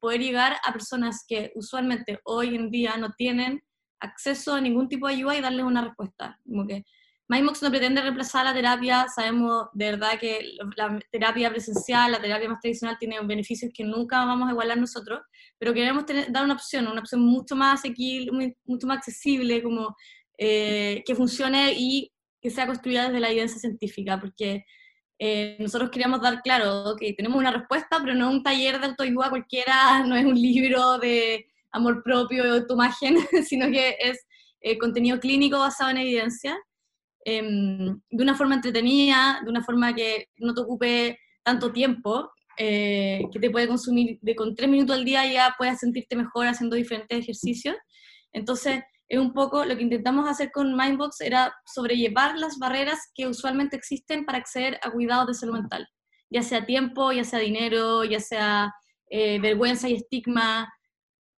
poder 0.00 0.20
llegar 0.20 0.56
a 0.64 0.72
personas 0.72 1.24
que 1.26 1.52
usualmente 1.54 2.20
hoy 2.24 2.54
en 2.54 2.70
día 2.70 2.96
no 2.96 3.12
tienen 3.12 3.62
acceso 4.00 4.54
a 4.54 4.60
ningún 4.60 4.88
tipo 4.88 5.06
de 5.06 5.14
ayuda 5.14 5.36
y 5.36 5.40
darles 5.40 5.64
una 5.64 5.82
respuesta. 5.82 6.38
Como 6.46 6.66
que 6.66 6.84
MyMox 7.28 7.62
no 7.62 7.70
pretende 7.70 8.02
reemplazar 8.02 8.44
la 8.44 8.54
terapia, 8.54 9.06
sabemos 9.14 9.66
de 9.72 9.90
verdad 9.90 10.18
que 10.18 10.56
la 10.76 10.98
terapia 11.10 11.50
presencial, 11.50 12.12
la 12.12 12.20
terapia 12.20 12.48
más 12.48 12.60
tradicional 12.60 12.96
tiene 12.98 13.18
beneficios 13.20 13.72
que 13.74 13.82
nunca 13.82 14.24
vamos 14.24 14.48
a 14.48 14.52
igualar 14.52 14.78
nosotros, 14.78 15.20
pero 15.58 15.74
queremos 15.74 16.06
tener, 16.06 16.30
dar 16.30 16.44
una 16.44 16.54
opción, 16.54 16.86
una 16.86 17.00
opción 17.00 17.22
mucho 17.22 17.56
más 17.56 17.80
asequible, 17.80 18.56
mucho 18.64 18.86
más 18.86 18.98
accesible, 18.98 19.60
como 19.60 19.96
eh, 20.38 21.02
que 21.04 21.14
funcione 21.16 21.72
y 21.76 22.12
que 22.40 22.50
sea 22.50 22.66
construida 22.66 23.06
desde 23.06 23.18
la 23.18 23.30
evidencia 23.30 23.58
científica, 23.58 24.20
porque 24.20 24.64
eh, 25.18 25.56
nosotros 25.58 25.90
queríamos 25.90 26.20
dar 26.20 26.42
claro 26.42 26.94
que 26.98 27.12
tenemos 27.12 27.38
una 27.38 27.50
respuesta, 27.50 27.98
pero 28.00 28.14
no 28.14 28.30
un 28.30 28.42
taller 28.42 28.80
de 28.80 28.86
autoayuda 28.86 29.30
cualquiera, 29.30 30.02
no 30.06 30.16
es 30.16 30.24
un 30.24 30.34
libro 30.34 30.98
de 30.98 31.46
amor 31.72 32.02
propio, 32.02 32.44
de 32.44 32.50
autoimagen, 32.60 33.16
sino 33.46 33.70
que 33.70 33.96
es 34.00 34.26
eh, 34.60 34.78
contenido 34.78 35.20
clínico 35.20 35.58
basado 35.58 35.90
en 35.90 35.98
evidencia 35.98 36.56
eh, 37.28 37.42
de 37.42 38.22
una 38.22 38.36
forma 38.36 38.54
entretenida, 38.54 39.40
de 39.42 39.50
una 39.50 39.64
forma 39.64 39.92
que 39.94 40.28
no 40.36 40.54
te 40.54 40.60
ocupe 40.60 41.18
tanto 41.42 41.72
tiempo, 41.72 42.30
eh, 42.56 43.22
que 43.32 43.40
te 43.40 43.50
puede 43.50 43.66
consumir 43.66 44.18
de 44.22 44.36
con 44.36 44.54
tres 44.54 44.70
minutos 44.70 44.96
al 44.96 45.04
día 45.04 45.30
ya 45.30 45.54
puedes 45.58 45.80
sentirte 45.80 46.14
mejor 46.14 46.46
haciendo 46.46 46.76
diferentes 46.76 47.18
ejercicios. 47.18 47.74
Entonces, 48.32 48.82
es 49.08 49.18
un 49.18 49.32
poco 49.32 49.64
lo 49.64 49.76
que 49.76 49.82
intentamos 49.82 50.28
hacer 50.28 50.50
con 50.50 50.76
Mindbox 50.76 51.20
era 51.20 51.54
sobrellevar 51.64 52.36
las 52.38 52.58
barreras 52.58 52.98
que 53.14 53.26
usualmente 53.26 53.76
existen 53.76 54.24
para 54.24 54.38
acceder 54.38 54.78
a 54.82 54.90
cuidados 54.90 55.28
de 55.28 55.34
salud 55.34 55.54
mental, 55.54 55.86
ya 56.30 56.42
sea 56.42 56.66
tiempo, 56.66 57.12
ya 57.12 57.24
sea 57.24 57.38
dinero, 57.38 58.04
ya 58.04 58.18
sea 58.20 58.72
eh, 59.08 59.38
vergüenza 59.38 59.88
y 59.88 59.94
estigma, 59.94 60.72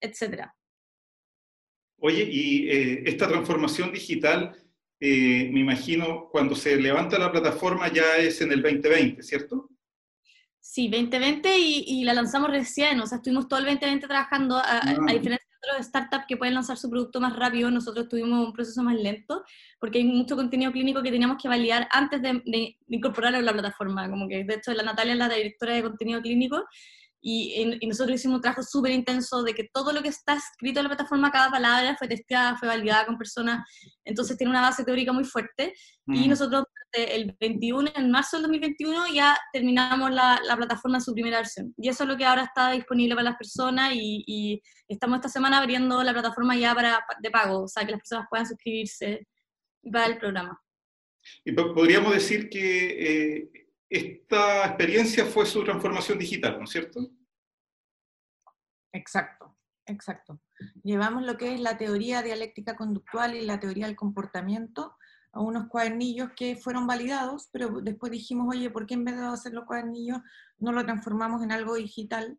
etc. 0.01 0.47
Oye, 1.99 2.29
y 2.31 2.69
eh, 2.69 3.03
esta 3.07 3.27
transformación 3.27 3.93
digital, 3.93 4.55
eh, 5.01 5.51
me 5.53 5.61
imagino, 5.61 6.29
cuando 6.31 6.55
se 6.55 6.77
levanta 6.77 7.19
la 7.19 7.33
plataforma 7.33 7.93
ya 7.93 8.17
es 8.19 8.41
en 8.41 8.53
el 8.53 8.63
2020, 8.63 9.23
¿cierto? 9.23 9.71
Sí, 10.61 10.89
2020 10.89 11.59
y, 11.59 11.85
y 11.87 12.05
la 12.05 12.15
lanzamos 12.15 12.51
recién, 12.51 13.01
o 13.01 13.07
sea, 13.07 13.17
estuvimos 13.17 13.49
todo 13.49 13.59
el 13.61 13.65
2020 13.67 14.07
trabajando, 14.07 14.57
a, 14.57 14.63
a 14.63 14.81
Ah. 14.85 15.13
diferencia 15.13 15.46
otros 15.67 15.87
startups 15.87 16.27
que 16.27 16.37
pueden 16.37 16.55
lanzar 16.55 16.77
su 16.77 16.89
producto 16.89 17.21
más 17.21 17.37
rápido, 17.37 17.71
nosotros 17.71 18.09
tuvimos 18.09 18.47
un 18.47 18.53
proceso 18.53 18.83
más 18.83 18.97
lento, 18.97 19.45
porque 19.79 19.99
hay 19.99 20.05
mucho 20.05 20.37
contenido 20.37 20.73
clínico 20.73 21.03
que 21.03 21.11
teníamos 21.11 21.41
que 21.41 21.49
validar 21.49 21.89
antes 21.91 22.23
de, 22.23 22.43
de 22.45 22.77
incorporarlo 22.89 23.39
a 23.39 23.43
la 23.43 23.53
plataforma, 23.53 24.09
como 24.09 24.29
que 24.29 24.45
de 24.45 24.55
hecho 24.55 24.73
la 24.73 24.83
Natalia 24.83 25.15
es 25.15 25.19
la 25.19 25.29
directora 25.29 25.75
de 25.75 25.83
contenido 25.83 26.21
clínico, 26.23 26.65
y, 27.29 27.61
y- 27.61 27.79
y 27.81 27.87
nosotros 27.89 28.15
hicimos 28.15 28.37
un 28.37 28.43
trabajo 28.43 28.63
súper 28.63 28.93
intenso 28.93 29.43
de 29.43 29.53
que 29.53 29.69
todo 29.73 29.93
lo 29.93 30.01
que 30.03 30.11
está 30.11 30.35
escrito 30.35 30.79
en 30.79 30.85
la 30.85 30.91
plataforma, 30.91 31.33
cada 31.33 31.51
palabra 31.51 31.97
fue 31.99 32.07
testeada, 32.07 32.57
fue 32.57 32.69
validada 32.69 33.05
con 33.07 33.19
personas, 33.19 33.69
entonces 34.05 34.37
tiene 34.37 34.51
una 34.51 34.61
base 34.61 34.85
teórica 34.85 35.13
muy 35.13 35.25
fuerte, 35.25 35.75
y 36.07 36.27
Mm. 36.27 36.31
nosotros 36.31 36.65
durante 36.93 37.17
el 37.17 37.37
21, 37.41 37.91
en 37.97 38.11
marzo 38.13 38.37
del 38.37 38.43
2021 38.45 39.09
ya 39.13 39.37
terminamos 39.53 40.13
la, 40.13 40.41
la 40.47 40.57
plataforma 40.57 40.99
en 40.99 41.03
su 41.03 41.13
primera 41.15 41.39
versión. 41.39 41.75
Y 41.77 41.89
eso 41.89 42.05
es 42.05 42.09
lo 42.09 42.17
que 42.17 42.25
ahora 42.25 42.45
está 42.45 42.71
disponible 42.71 43.15
para 43.17 43.31
las 43.31 43.37
personas 43.37 43.93
y, 43.95 44.23
y 44.27 44.63
estamos 44.87 45.17
esta 45.17 45.29
semana 45.29 45.59
abriendo 45.59 46.01
la 46.05 46.13
plataforma 46.13 46.57
ya 46.57 46.75
para, 46.77 47.05
de 47.21 47.31
pago, 47.33 47.63
o 47.65 47.69
sea, 47.69 47.85
que 47.85 47.91
las 47.93 48.01
personas 48.01 48.27
puedan 48.31 48.47
suscribirse 48.47 49.27
para 49.93 50.07
el 50.07 50.19
programa. 50.19 50.61
Y 51.45 51.51
po- 51.53 51.75
podríamos 51.75 52.13
decir 52.15 52.49
que 52.49 52.63
eh, 53.43 53.51
esta 53.89 54.67
experiencia 54.67 55.25
fue 55.27 55.45
su 55.47 55.63
transformación 55.65 56.19
digital, 56.19 56.59
¿no 56.59 56.65
es 56.65 56.71
cierto? 56.71 57.01
Exacto, 58.97 59.55
exacto. 59.85 60.41
Llevamos 60.83 61.23
lo 61.25 61.37
que 61.37 61.55
es 61.55 61.61
la 61.61 61.77
teoría 61.77 62.23
dialéctica 62.23 62.77
conductual 62.77 63.35
y 63.37 63.45
la 63.45 63.61
teoría 63.61 63.87
del 63.87 63.97
comportamiento 63.97 64.97
a 65.33 65.41
unos 65.43 65.69
cuadernillos 65.69 66.31
que 66.35 66.57
fueron 66.57 66.87
validados, 66.87 67.49
pero 67.53 67.69
después 67.83 68.11
dijimos, 68.11 68.47
oye, 68.49 68.71
¿por 68.71 68.87
qué 68.87 68.95
en 68.95 69.05
vez 69.05 69.17
de 69.17 69.27
hacer 69.27 69.53
los 69.53 69.67
cuadernillos 69.67 70.19
no 70.59 70.73
lo 70.73 70.83
transformamos 70.85 71.43
en 71.43 71.53
algo 71.53 71.75
digital? 71.75 72.39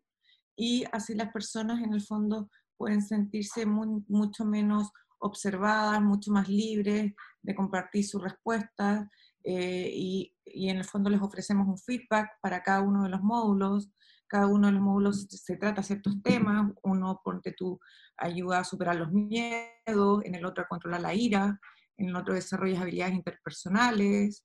Y 0.56 0.84
así 0.90 1.14
las 1.14 1.32
personas 1.32 1.80
en 1.80 1.92
el 1.94 2.02
fondo 2.02 2.50
pueden 2.76 3.02
sentirse 3.02 3.66
mu- 3.66 4.04
mucho 4.08 4.44
menos 4.44 4.90
observadas, 5.20 6.02
mucho 6.02 6.32
más 6.32 6.48
libres 6.48 7.12
de 7.42 7.54
compartir 7.54 8.04
sus 8.04 8.20
respuestas 8.22 9.06
eh, 9.44 9.90
y, 9.94 10.34
y 10.44 10.70
en 10.70 10.78
el 10.78 10.84
fondo 10.84 11.08
les 11.08 11.22
ofrecemos 11.22 11.68
un 11.68 11.78
feedback 11.78 12.30
para 12.40 12.62
cada 12.64 12.80
uno 12.82 13.04
de 13.04 13.10
los 13.10 13.22
módulos 13.22 13.90
cada 14.28 14.46
uno 14.46 14.66
de 14.66 14.74
los 14.74 14.82
módulos 14.82 15.26
se 15.28 15.56
trata 15.56 15.82
ciertos 15.82 16.22
temas, 16.22 16.72
uno 16.82 17.20
ponte 17.24 17.52
tú 17.52 17.80
ayuda 18.16 18.60
a 18.60 18.64
superar 18.64 18.96
los 18.96 19.10
miedos, 19.12 20.24
en 20.24 20.34
el 20.34 20.44
otro 20.44 20.64
a 20.64 20.68
controlar 20.68 21.00
la 21.00 21.14
ira, 21.14 21.58
en 21.96 22.08
el 22.08 22.16
otro 22.16 22.34
desarrollas 22.34 22.80
habilidades 22.80 23.14
interpersonales, 23.14 24.44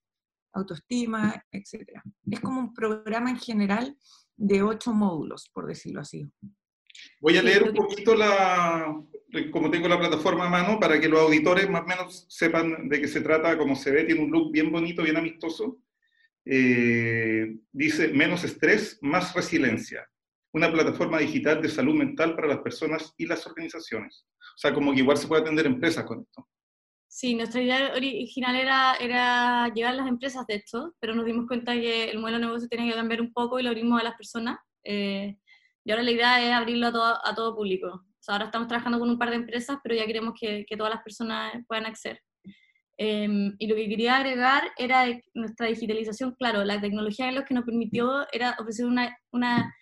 autoestima, 0.53 1.43
etc. 1.51 2.01
Es 2.29 2.39
como 2.39 2.59
un 2.59 2.73
programa 2.73 3.29
en 3.29 3.37
general 3.37 3.97
de 4.35 4.63
ocho 4.63 4.93
módulos, 4.93 5.49
por 5.53 5.67
decirlo 5.67 6.01
así. 6.01 6.29
Voy 7.19 7.37
a 7.37 7.43
leer 7.43 7.63
un 7.63 7.73
poquito 7.73 8.15
la, 8.15 8.95
como 9.51 9.71
tengo 9.71 9.87
la 9.87 9.99
plataforma 9.99 10.45
a 10.45 10.49
mano, 10.49 10.79
para 10.79 10.99
que 10.99 11.09
los 11.09 11.19
auditores 11.19 11.69
más 11.69 11.83
o 11.83 11.85
menos 11.85 12.25
sepan 12.29 12.87
de 12.89 13.01
qué 13.01 13.07
se 13.07 13.21
trata, 13.21 13.57
cómo 13.57 13.75
se 13.75 13.91
ve, 13.91 14.03
tiene 14.03 14.21
un 14.21 14.31
look 14.31 14.51
bien 14.51 14.71
bonito, 14.71 15.03
bien 15.03 15.17
amistoso. 15.17 15.77
Eh, 16.45 17.55
dice, 17.71 18.09
menos 18.09 18.43
estrés, 18.43 18.99
más 19.01 19.33
resiliencia. 19.33 20.07
Una 20.53 20.71
plataforma 20.71 21.19
digital 21.19 21.61
de 21.61 21.69
salud 21.69 21.95
mental 21.95 22.35
para 22.35 22.47
las 22.47 22.59
personas 22.59 23.13
y 23.17 23.25
las 23.25 23.45
organizaciones. 23.47 24.25
O 24.39 24.57
sea, 24.57 24.73
como 24.73 24.93
que 24.93 24.99
igual 24.99 25.17
se 25.17 25.27
puede 25.27 25.41
atender 25.41 25.65
empresas 25.65 26.05
con 26.05 26.21
esto. 26.21 26.47
Sí, 27.07 27.35
nuestra 27.35 27.61
idea 27.61 27.93
original 27.95 28.55
era, 28.55 28.95
era 28.95 29.71
llegar 29.73 29.93
a 29.93 29.97
las 29.97 30.07
empresas 30.07 30.45
de 30.47 30.55
esto, 30.55 30.95
pero 30.99 31.13
nos 31.13 31.25
dimos 31.25 31.47
cuenta 31.47 31.73
que 31.73 32.05
el 32.09 32.19
modelo 32.19 32.39
de 32.39 32.45
negocio 32.45 32.67
tenía 32.67 32.91
que 32.91 32.97
cambiar 32.97 33.21
un 33.21 33.31
poco 33.31 33.59
y 33.59 33.63
lo 33.63 33.69
abrimos 33.69 33.99
a 33.99 34.03
las 34.03 34.15
personas. 34.15 34.57
eh, 34.83 35.37
y 35.85 35.91
ahora 35.91 36.03
la 36.03 36.11
idea 36.11 36.41
es 36.43 36.53
abrirlo 36.53 36.87
a 36.87 36.91
todo, 36.91 37.27
a 37.27 37.35
todo 37.35 37.55
público. 37.55 37.87
O 37.87 38.23
sea, 38.23 38.35
ahora 38.35 38.45
estamos 38.45 38.67
trabajando 38.67 38.99
con 38.99 39.09
un 39.09 39.19
par 39.19 39.29
de 39.29 39.35
empresas, 39.35 39.77
pero 39.83 39.95
ya 39.95 40.05
queremos 40.05 40.33
que, 40.39 40.65
que 40.65 40.77
todas 40.77 40.93
las 40.93 41.03
personas 41.03 41.53
puedan 41.67 41.85
acceder. 41.85 42.21
Em, 42.97 43.55
y 43.57 43.67
lo 43.67 43.75
que 43.75 43.89
quería 43.89 44.17
agregar 44.17 44.63
era 44.77 45.05
nuestra 45.33 45.67
digitalización, 45.67 46.35
claro, 46.35 46.63
la 46.63 46.79
tecnología 46.79 47.31
lo 47.31 47.43
que 47.43 47.53
nos 47.53 47.65
permitió 47.65 48.27
era 48.31 48.55
ofrecer 48.59 48.85
una, 48.85 49.17
una 49.31 49.73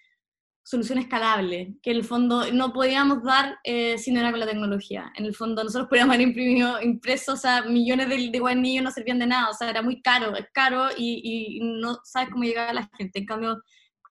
solución 0.63 0.99
escalable, 0.99 1.75
que 1.81 1.91
en 1.91 1.97
el 1.97 2.03
fondo 2.05 2.51
no 2.53 2.71
podíamos 2.71 3.23
dar 3.23 3.57
eh, 3.63 3.97
si 3.97 4.11
no 4.11 4.19
era 4.19 4.31
con 4.31 4.39
la 4.39 4.47
tecnología. 4.47 5.11
En 5.17 5.25
el 5.25 5.35
fondo 5.35 5.63
nosotros 5.63 5.89
podíamos 5.89 6.15
haber 6.15 6.27
imprimido, 6.27 6.81
impreso, 6.81 7.33
o 7.33 7.37
sea, 7.37 7.63
millones 7.63 8.07
de, 8.09 8.29
de 8.29 8.81
no 8.81 8.91
servían 8.91 9.19
de 9.19 9.27
nada, 9.27 9.49
o 9.49 9.53
sea, 9.53 9.69
era 9.69 9.81
muy 9.81 10.01
caro, 10.01 10.35
es 10.35 10.45
caro 10.53 10.87
y, 10.95 11.21
y 11.23 11.59
no 11.61 11.99
sabes 12.03 12.29
cómo 12.29 12.43
llegar 12.43 12.69
a 12.69 12.73
la 12.73 12.89
gente. 12.97 13.19
En 13.19 13.25
cambio, 13.25 13.61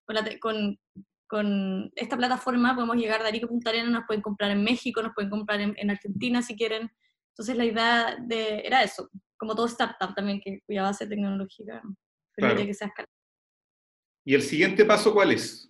con, 0.05 0.15
la 0.15 0.23
con, 0.39 0.79
con 1.27 1.91
esta 1.95 2.17
plataforma 2.17 2.75
podemos 2.75 2.97
llegar 2.97 3.21
de 3.23 3.29
Arica 3.29 3.47
Punta 3.47 3.69
Arenas, 3.71 3.91
nos 3.91 4.05
pueden 4.05 4.21
comprar 4.21 4.51
en 4.51 4.63
México, 4.63 5.01
nos 5.01 5.13
pueden 5.15 5.31
comprar 5.31 5.61
en, 5.61 5.73
en 5.77 5.89
Argentina 5.89 6.41
si 6.41 6.55
quieren. 6.55 6.91
Entonces 7.31 7.55
la 7.55 7.65
idea 7.65 8.17
de, 8.19 8.59
era 8.59 8.83
eso, 8.83 9.09
como 9.37 9.55
todo 9.55 9.65
startup 9.65 10.13
también, 10.15 10.39
que 10.41 10.61
cuya 10.65 10.83
base 10.83 11.07
tecnológica 11.07 11.81
permite 12.35 12.55
Claro. 12.55 12.65
que 12.67 12.73
sea 12.73 12.87
escalable. 12.87 13.13
¿Y 14.25 14.35
el 14.35 14.41
siguiente 14.43 14.85
paso 14.85 15.13
cuál 15.13 15.31
es? 15.31 15.69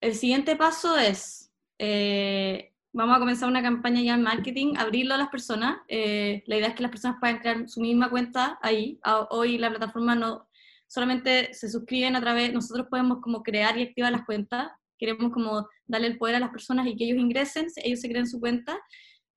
El 0.00 0.14
siguiente 0.14 0.56
paso 0.56 0.96
es, 0.98 1.52
eh, 1.78 2.72
vamos 2.92 3.16
a 3.16 3.18
comenzar 3.18 3.48
una 3.48 3.62
campaña 3.62 4.00
ya 4.02 4.14
en 4.14 4.22
marketing, 4.22 4.74
abrirlo 4.76 5.14
a 5.14 5.18
las 5.18 5.28
personas. 5.28 5.78
eh, 5.88 6.42
la 6.46 6.56
idea 6.56 6.68
es 6.68 6.74
que 6.74 6.82
las 6.82 6.90
personas 6.90 7.18
puedan 7.20 7.38
crear 7.38 7.68
su 7.68 7.80
misma 7.80 8.08
cuenta 8.10 8.58
ahí. 8.62 8.98
Hoy 9.30 9.58
la 9.58 9.70
plataforma 9.70 10.14
no 10.14 10.48
solamente 10.86 11.52
se 11.54 11.68
suscriben 11.68 12.14
a 12.16 12.20
través, 12.20 12.52
nosotros 12.52 12.86
podemos 12.88 13.20
como 13.20 13.42
crear 13.42 13.76
y 13.78 13.82
activar 13.82 14.12
las 14.12 14.24
cuentas. 14.24 14.70
Queremos 14.98 15.32
como 15.32 15.68
darle 15.86 16.06
el 16.06 16.18
poder 16.18 16.36
a 16.36 16.40
las 16.40 16.50
personas 16.50 16.86
y 16.86 16.96
que 16.96 17.04
ellos 17.04 17.18
ingresen, 17.18 17.66
ellos 17.76 18.00
se 18.00 18.08
creen 18.08 18.26
su 18.28 18.38
cuenta. 18.40 18.78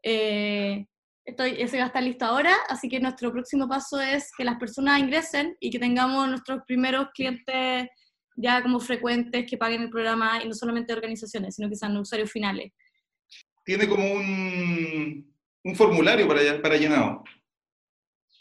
Eh, 0.03 0.85
estoy, 1.25 1.61
ese 1.61 1.77
va 1.77 1.83
a 1.83 1.87
estar 1.87 2.03
listo 2.03 2.25
ahora, 2.25 2.55
así 2.69 2.87
que 2.87 2.99
nuestro 2.99 3.31
próximo 3.31 3.67
paso 3.67 3.99
es 3.99 4.31
que 4.37 4.45
las 4.45 4.57
personas 4.57 4.99
ingresen 4.99 5.57
y 5.59 5.69
que 5.69 5.79
tengamos 5.79 6.29
nuestros 6.29 6.61
primeros 6.65 7.09
clientes 7.13 7.89
ya 8.37 8.61
como 8.61 8.79
frecuentes 8.79 9.49
que 9.49 9.57
paguen 9.57 9.81
el 9.81 9.89
programa 9.89 10.41
y 10.43 10.47
no 10.47 10.53
solamente 10.53 10.93
organizaciones, 10.93 11.55
sino 11.55 11.69
que 11.69 11.75
sean 11.75 11.97
usuarios 11.97 12.31
finales. 12.31 12.71
Tiene 13.65 13.87
como 13.89 14.05
un, 14.09 15.35
un 15.63 15.75
formulario 15.75 16.27
para, 16.27 16.61
para 16.61 16.77
llenado. 16.77 17.23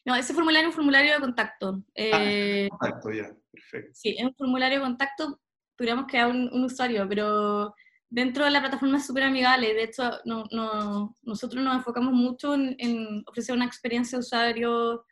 No, 0.04 0.14
ese 0.14 0.34
formulario 0.34 0.68
es 0.68 0.72
un 0.72 0.76
formulario 0.76 1.14
de 1.14 1.20
contacto. 1.20 1.82
Eh, 1.94 2.68
Exacto, 2.70 3.10
ya, 3.10 3.34
perfecto. 3.50 3.90
Sí, 3.94 4.14
es 4.16 4.24
un 4.24 4.34
formulario 4.34 4.78
de 4.78 4.84
contacto, 4.84 5.40
podríamos 5.76 6.06
crear 6.06 6.30
un, 6.30 6.48
un 6.52 6.64
usuario, 6.64 7.08
pero 7.08 7.74
dentro 8.08 8.44
de 8.44 8.50
la 8.50 8.60
plataforma 8.60 8.98
es 8.98 9.06
súper 9.06 9.24
amigable. 9.24 9.74
De 9.74 9.84
hecho, 9.84 10.10
no, 10.24 10.44
no- 10.52 11.16
nosotros 11.22 11.62
nos 11.62 11.76
enfocamos 11.76 12.12
mucho 12.12 12.54
en, 12.54 13.22
ofrecer 13.26 13.54
una 13.54 13.64
experiencia 13.66 14.18
de 14.18 14.20
usuario 14.20 15.04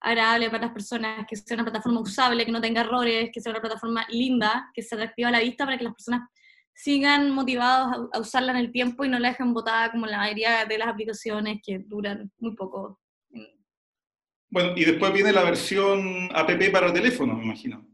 agradable 0.00 0.50
para 0.50 0.64
las 0.64 0.72
personas, 0.72 1.24
que 1.28 1.36
sea 1.36 1.54
una 1.54 1.64
plataforma 1.64 2.00
usable, 2.00 2.44
que 2.44 2.52
no 2.52 2.60
tenga 2.60 2.80
errores, 2.80 3.30
que 3.32 3.40
sea 3.40 3.52
una 3.52 3.60
plataforma 3.60 4.04
linda, 4.08 4.70
que 4.74 4.82
sea 4.82 4.96
atractiva 4.98 5.28
a 5.28 5.32
la 5.32 5.40
vista 5.40 5.64
para 5.64 5.78
que 5.78 5.84
las 5.84 5.94
personas 5.94 6.28
sigan 6.74 7.30
motivados 7.30 7.92
a, 8.12 8.16
a 8.16 8.20
usarla 8.20 8.52
en 8.52 8.58
el 8.58 8.72
tiempo 8.72 9.04
y 9.04 9.08
no 9.08 9.18
la 9.18 9.28
dejen 9.28 9.54
botada 9.54 9.92
como 9.92 10.06
la 10.06 10.18
mayoría 10.18 10.64
de 10.64 10.78
las 10.78 10.88
aplicaciones 10.88 11.60
que 11.64 11.78
duran 11.78 12.32
muy 12.38 12.56
poco. 12.56 12.98
Bueno, 14.50 14.72
y 14.76 14.84
después 14.84 15.12
viene 15.14 15.32
la 15.32 15.44
versión 15.44 16.28
app 16.34 16.50
para 16.72 16.92
teléfono, 16.92 17.34
me 17.34 17.44
imagino. 17.44 17.86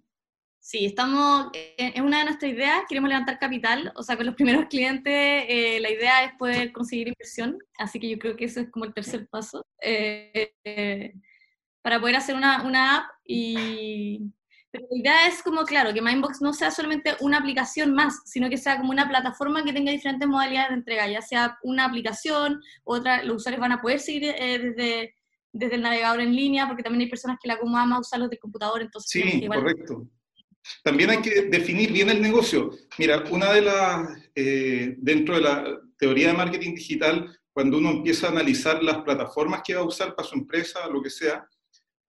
Sí, 0.70 0.84
estamos, 0.84 1.46
eh, 1.54 1.92
es 1.94 2.02
una 2.02 2.18
de 2.18 2.24
nuestras 2.26 2.52
ideas, 2.52 2.82
queremos 2.86 3.08
levantar 3.08 3.38
capital, 3.38 3.90
o 3.96 4.02
sea, 4.02 4.18
con 4.18 4.26
los 4.26 4.34
primeros 4.34 4.66
clientes 4.68 5.14
eh, 5.48 5.78
la 5.80 5.90
idea 5.90 6.24
es 6.24 6.32
poder 6.34 6.72
conseguir 6.72 7.08
inversión, 7.08 7.56
así 7.78 7.98
que 7.98 8.10
yo 8.10 8.18
creo 8.18 8.36
que 8.36 8.44
ese 8.44 8.60
es 8.60 8.70
como 8.70 8.84
el 8.84 8.92
tercer 8.92 9.26
paso, 9.28 9.64
eh, 9.80 10.52
eh, 10.64 11.14
para 11.80 11.98
poder 11.98 12.16
hacer 12.16 12.34
una, 12.34 12.64
una 12.64 12.96
app 12.96 13.10
y... 13.24 14.30
Pero 14.70 14.84
la 14.90 14.98
idea 14.98 15.26
es 15.28 15.42
como, 15.42 15.64
claro, 15.64 15.94
que 15.94 16.02
Mindbox 16.02 16.42
no 16.42 16.52
sea 16.52 16.70
solamente 16.70 17.16
una 17.20 17.38
aplicación 17.38 17.94
más, 17.94 18.20
sino 18.26 18.50
que 18.50 18.58
sea 18.58 18.76
como 18.76 18.90
una 18.90 19.08
plataforma 19.08 19.64
que 19.64 19.72
tenga 19.72 19.90
diferentes 19.90 20.28
modalidades 20.28 20.68
de 20.68 20.74
entrega, 20.74 21.08
ya 21.08 21.22
sea 21.22 21.56
una 21.62 21.86
aplicación, 21.86 22.60
otra, 22.84 23.22
los 23.22 23.36
usuarios 23.36 23.62
van 23.62 23.72
a 23.72 23.80
poder 23.80 24.00
seguir 24.00 24.24
eh, 24.24 24.58
desde, 24.58 25.14
desde 25.50 25.76
el 25.76 25.80
navegador 25.80 26.20
en 26.20 26.36
línea, 26.36 26.66
porque 26.66 26.82
también 26.82 27.00
hay 27.00 27.08
personas 27.08 27.38
que 27.42 27.48
la 27.48 27.54
acomodan 27.54 27.88
más 27.88 28.00
usarlos 28.00 28.28
del 28.28 28.38
computador, 28.38 28.82
entonces... 28.82 29.22
Sí, 29.22 29.44
igual- 29.44 29.60
correcto. 29.60 30.06
También 30.82 31.10
hay 31.10 31.22
que 31.22 31.42
definir 31.42 31.92
bien 31.92 32.10
el 32.10 32.20
negocio. 32.20 32.70
Mira, 32.98 33.24
una 33.30 33.52
de 33.52 33.62
las, 33.62 34.08
eh, 34.34 34.94
dentro 34.98 35.36
de 35.36 35.40
la 35.42 35.80
teoría 35.98 36.28
de 36.28 36.36
marketing 36.36 36.74
digital, 36.74 37.38
cuando 37.52 37.78
uno 37.78 37.90
empieza 37.90 38.28
a 38.28 38.30
analizar 38.30 38.82
las 38.82 39.02
plataformas 39.02 39.62
que 39.64 39.74
va 39.74 39.80
a 39.80 39.86
usar 39.86 40.14
para 40.14 40.28
su 40.28 40.36
empresa, 40.36 40.88
lo 40.88 41.02
que 41.02 41.10
sea, 41.10 41.46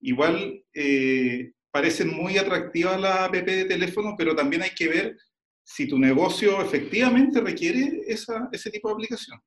igual 0.01 0.63
eh, 0.73 1.51
parecen 1.71 2.09
muy 2.15 2.37
atractivas 2.37 2.99
las 2.99 3.21
app 3.21 3.33
de 3.33 3.65
teléfono, 3.65 4.15
pero 4.17 4.35
también 4.35 4.61
hay 4.61 4.71
que 4.71 4.87
ver 4.87 5.17
si 5.63 5.87
tu 5.87 5.99
negocio 5.99 6.61
efectivamente 6.61 7.41
requiere 7.41 8.01
esa, 8.07 8.49
ese 8.51 8.71
tipo 8.71 8.87
de 8.87 8.93
aplicación. 8.95 9.39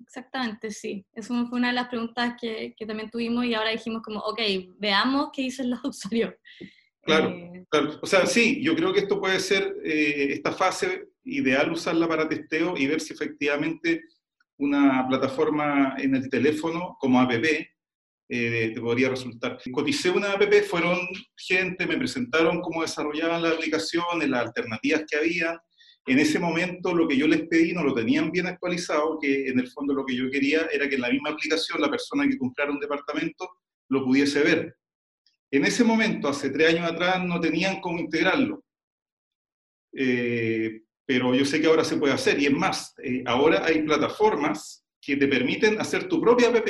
Exactamente, 0.00 0.70
sí. 0.70 1.04
Eso 1.12 1.46
fue 1.48 1.58
una 1.58 1.68
de 1.68 1.74
las 1.74 1.88
preguntas 1.88 2.34
que, 2.40 2.74
que, 2.76 2.86
también 2.86 3.10
tuvimos 3.10 3.44
y 3.44 3.54
ahora 3.54 3.70
dijimos 3.70 4.02
como, 4.02 4.20
ok, 4.20 4.40
veamos 4.78 5.30
qué 5.32 5.42
dicen 5.42 5.70
los 5.70 5.80
usuarios. 5.84 6.34
Claro, 7.08 7.30
eh, 7.30 7.64
claro. 7.70 7.98
O 8.02 8.06
sea, 8.06 8.26
sí, 8.26 8.62
yo 8.62 8.76
creo 8.76 8.92
que 8.92 9.00
esto 9.00 9.18
puede 9.18 9.40
ser, 9.40 9.76
eh, 9.82 10.28
esta 10.30 10.52
fase 10.52 11.08
ideal 11.24 11.72
usarla 11.72 12.06
para 12.06 12.28
testeo 12.28 12.76
y 12.76 12.86
ver 12.86 13.00
si 13.00 13.14
efectivamente 13.14 14.02
una 14.58 15.06
plataforma 15.08 15.94
en 15.98 16.14
el 16.16 16.28
teléfono 16.28 16.96
como 17.00 17.18
app 17.20 17.32
eh, 18.30 18.72
te 18.74 18.80
podría 18.80 19.08
resultar. 19.08 19.58
Coticé 19.72 20.10
una 20.10 20.32
app, 20.32 20.52
fueron 20.68 20.98
gente, 21.34 21.86
me 21.86 21.96
presentaron 21.96 22.60
cómo 22.60 22.82
desarrollaban 22.82 23.42
las 23.42 23.54
aplicaciones, 23.54 24.28
las 24.28 24.46
alternativas 24.46 25.04
que 25.08 25.16
había. 25.16 25.62
En 26.06 26.18
ese 26.18 26.38
momento 26.38 26.94
lo 26.94 27.08
que 27.08 27.16
yo 27.16 27.26
les 27.26 27.48
pedí 27.48 27.72
no 27.72 27.84
lo 27.84 27.94
tenían 27.94 28.30
bien 28.30 28.46
actualizado, 28.46 29.18
que 29.18 29.48
en 29.48 29.60
el 29.60 29.68
fondo 29.70 29.94
lo 29.94 30.04
que 30.04 30.14
yo 30.14 30.30
quería 30.30 30.66
era 30.70 30.88
que 30.88 30.96
en 30.96 31.02
la 31.02 31.10
misma 31.10 31.30
aplicación 31.30 31.80
la 31.80 31.90
persona 31.90 32.28
que 32.28 32.36
comprara 32.36 32.70
un 32.70 32.80
departamento 32.80 33.48
lo 33.88 34.04
pudiese 34.04 34.42
ver. 34.42 34.74
En 35.50 35.64
ese 35.64 35.84
momento, 35.84 36.28
hace 36.28 36.50
tres 36.50 36.74
años 36.74 36.90
atrás, 36.90 37.24
no 37.24 37.40
tenían 37.40 37.80
cómo 37.80 37.98
integrarlo. 37.98 38.64
Eh, 39.94 40.82
pero 41.06 41.34
yo 41.34 41.44
sé 41.44 41.60
que 41.60 41.66
ahora 41.66 41.84
se 41.84 41.96
puede 41.96 42.12
hacer. 42.12 42.40
Y 42.40 42.46
es 42.46 42.52
más, 42.52 42.94
eh, 43.02 43.22
ahora 43.26 43.64
hay 43.64 43.82
plataformas 43.82 44.84
que 45.00 45.16
te 45.16 45.26
permiten 45.26 45.80
hacer 45.80 46.06
tu 46.06 46.20
propia 46.20 46.48
app. 46.48 46.68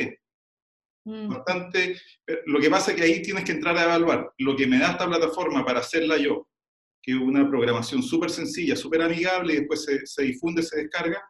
Mm. 1.05 1.29
Bastante, 1.29 2.01
lo 2.47 2.61
que 2.61 2.71
pasa 2.71 2.93
es 2.93 2.97
que 2.97 3.03
ahí 3.03 3.23
tienes 3.23 3.45
que 3.45 3.53
entrar 3.53 3.77
a 3.77 3.85
evaluar 3.85 4.33
lo 4.39 4.55
que 4.55 4.67
me 4.67 4.79
da 4.79 4.93
esta 4.93 5.07
plataforma 5.07 5.65
para 5.65 5.81
hacerla 5.81 6.19
yo, 6.19 6.49
que 7.03 7.13
es 7.13 7.19
una 7.19 7.49
programación 7.49 8.03
súper 8.03 8.31
sencilla, 8.31 8.77
súper 8.77 9.03
amigable, 9.03 9.55
y 9.55 9.57
después 9.59 9.87
se, 10.05 10.23
difunde, 10.23 10.63
se 10.63 10.77
descarga, 10.77 11.21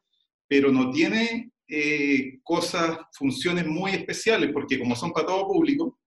pero 0.49 0.71
no 0.73 0.91
tiene 0.91 1.53
eh, 1.69 2.41
cosas, 2.43 2.99
funciones 3.13 3.67
muy 3.67 3.93
especiales, 3.93 4.51
porque 4.53 4.79
como 4.79 4.97
son 4.97 5.13
para 5.13 5.27
todo 5.27 5.47
público, 5.47 5.98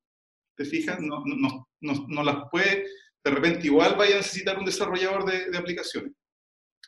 fijas, 0.66 1.00
no, 1.00 1.24
no, 1.26 1.68
no, 1.82 2.06
no 2.08 2.24
las 2.24 2.50
puede, 2.52 2.86
de 3.24 3.32
repente 3.32 3.68
igual 3.68 3.96
vaya 3.96 4.16
a 4.16 4.18
necesitar 4.18 4.58
un 4.58 4.66
desarrollador 4.66 5.26
de, 5.26 5.58
aplicaciones. 5.58 6.14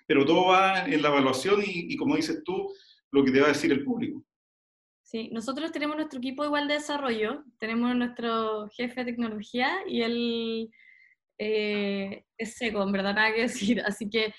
Pero 0.08 0.26
todo 0.26 0.48
va 0.48 0.86
en 0.86 1.02
la 1.02 1.10
evaluación 1.10 1.62
y, 1.66 1.96
como 1.96 2.16
dices 2.16 2.42
tú, 2.44 2.74
lo 3.12 3.24
que 3.24 3.32
te 3.32 3.40
va 3.40 3.48
a 3.48 3.50
decir 3.50 3.72
el 3.72 3.84
público. 3.84 4.24
Sí, 5.04 5.30
nosotros 5.32 5.72
tenemos 5.72 5.96
nuestro 5.96 6.20
equipo 6.20 6.44
igual 6.44 6.68
de 6.68 6.76
desarrollo, 6.76 7.44
tenemos 7.60 7.96
nuestro 7.96 8.68
jefe 8.70 9.04
de 9.04 9.12
tecnología 9.12 9.82
y 9.88 10.02
él 10.02 10.72
eh, 11.38 12.26
es 12.38 12.56
seco, 12.56 12.90
verdad, 12.92 13.14
nada 13.14 13.34
que 13.34 13.42
decir. 13.42 13.82
Así 13.82 14.10
que 14.10 14.34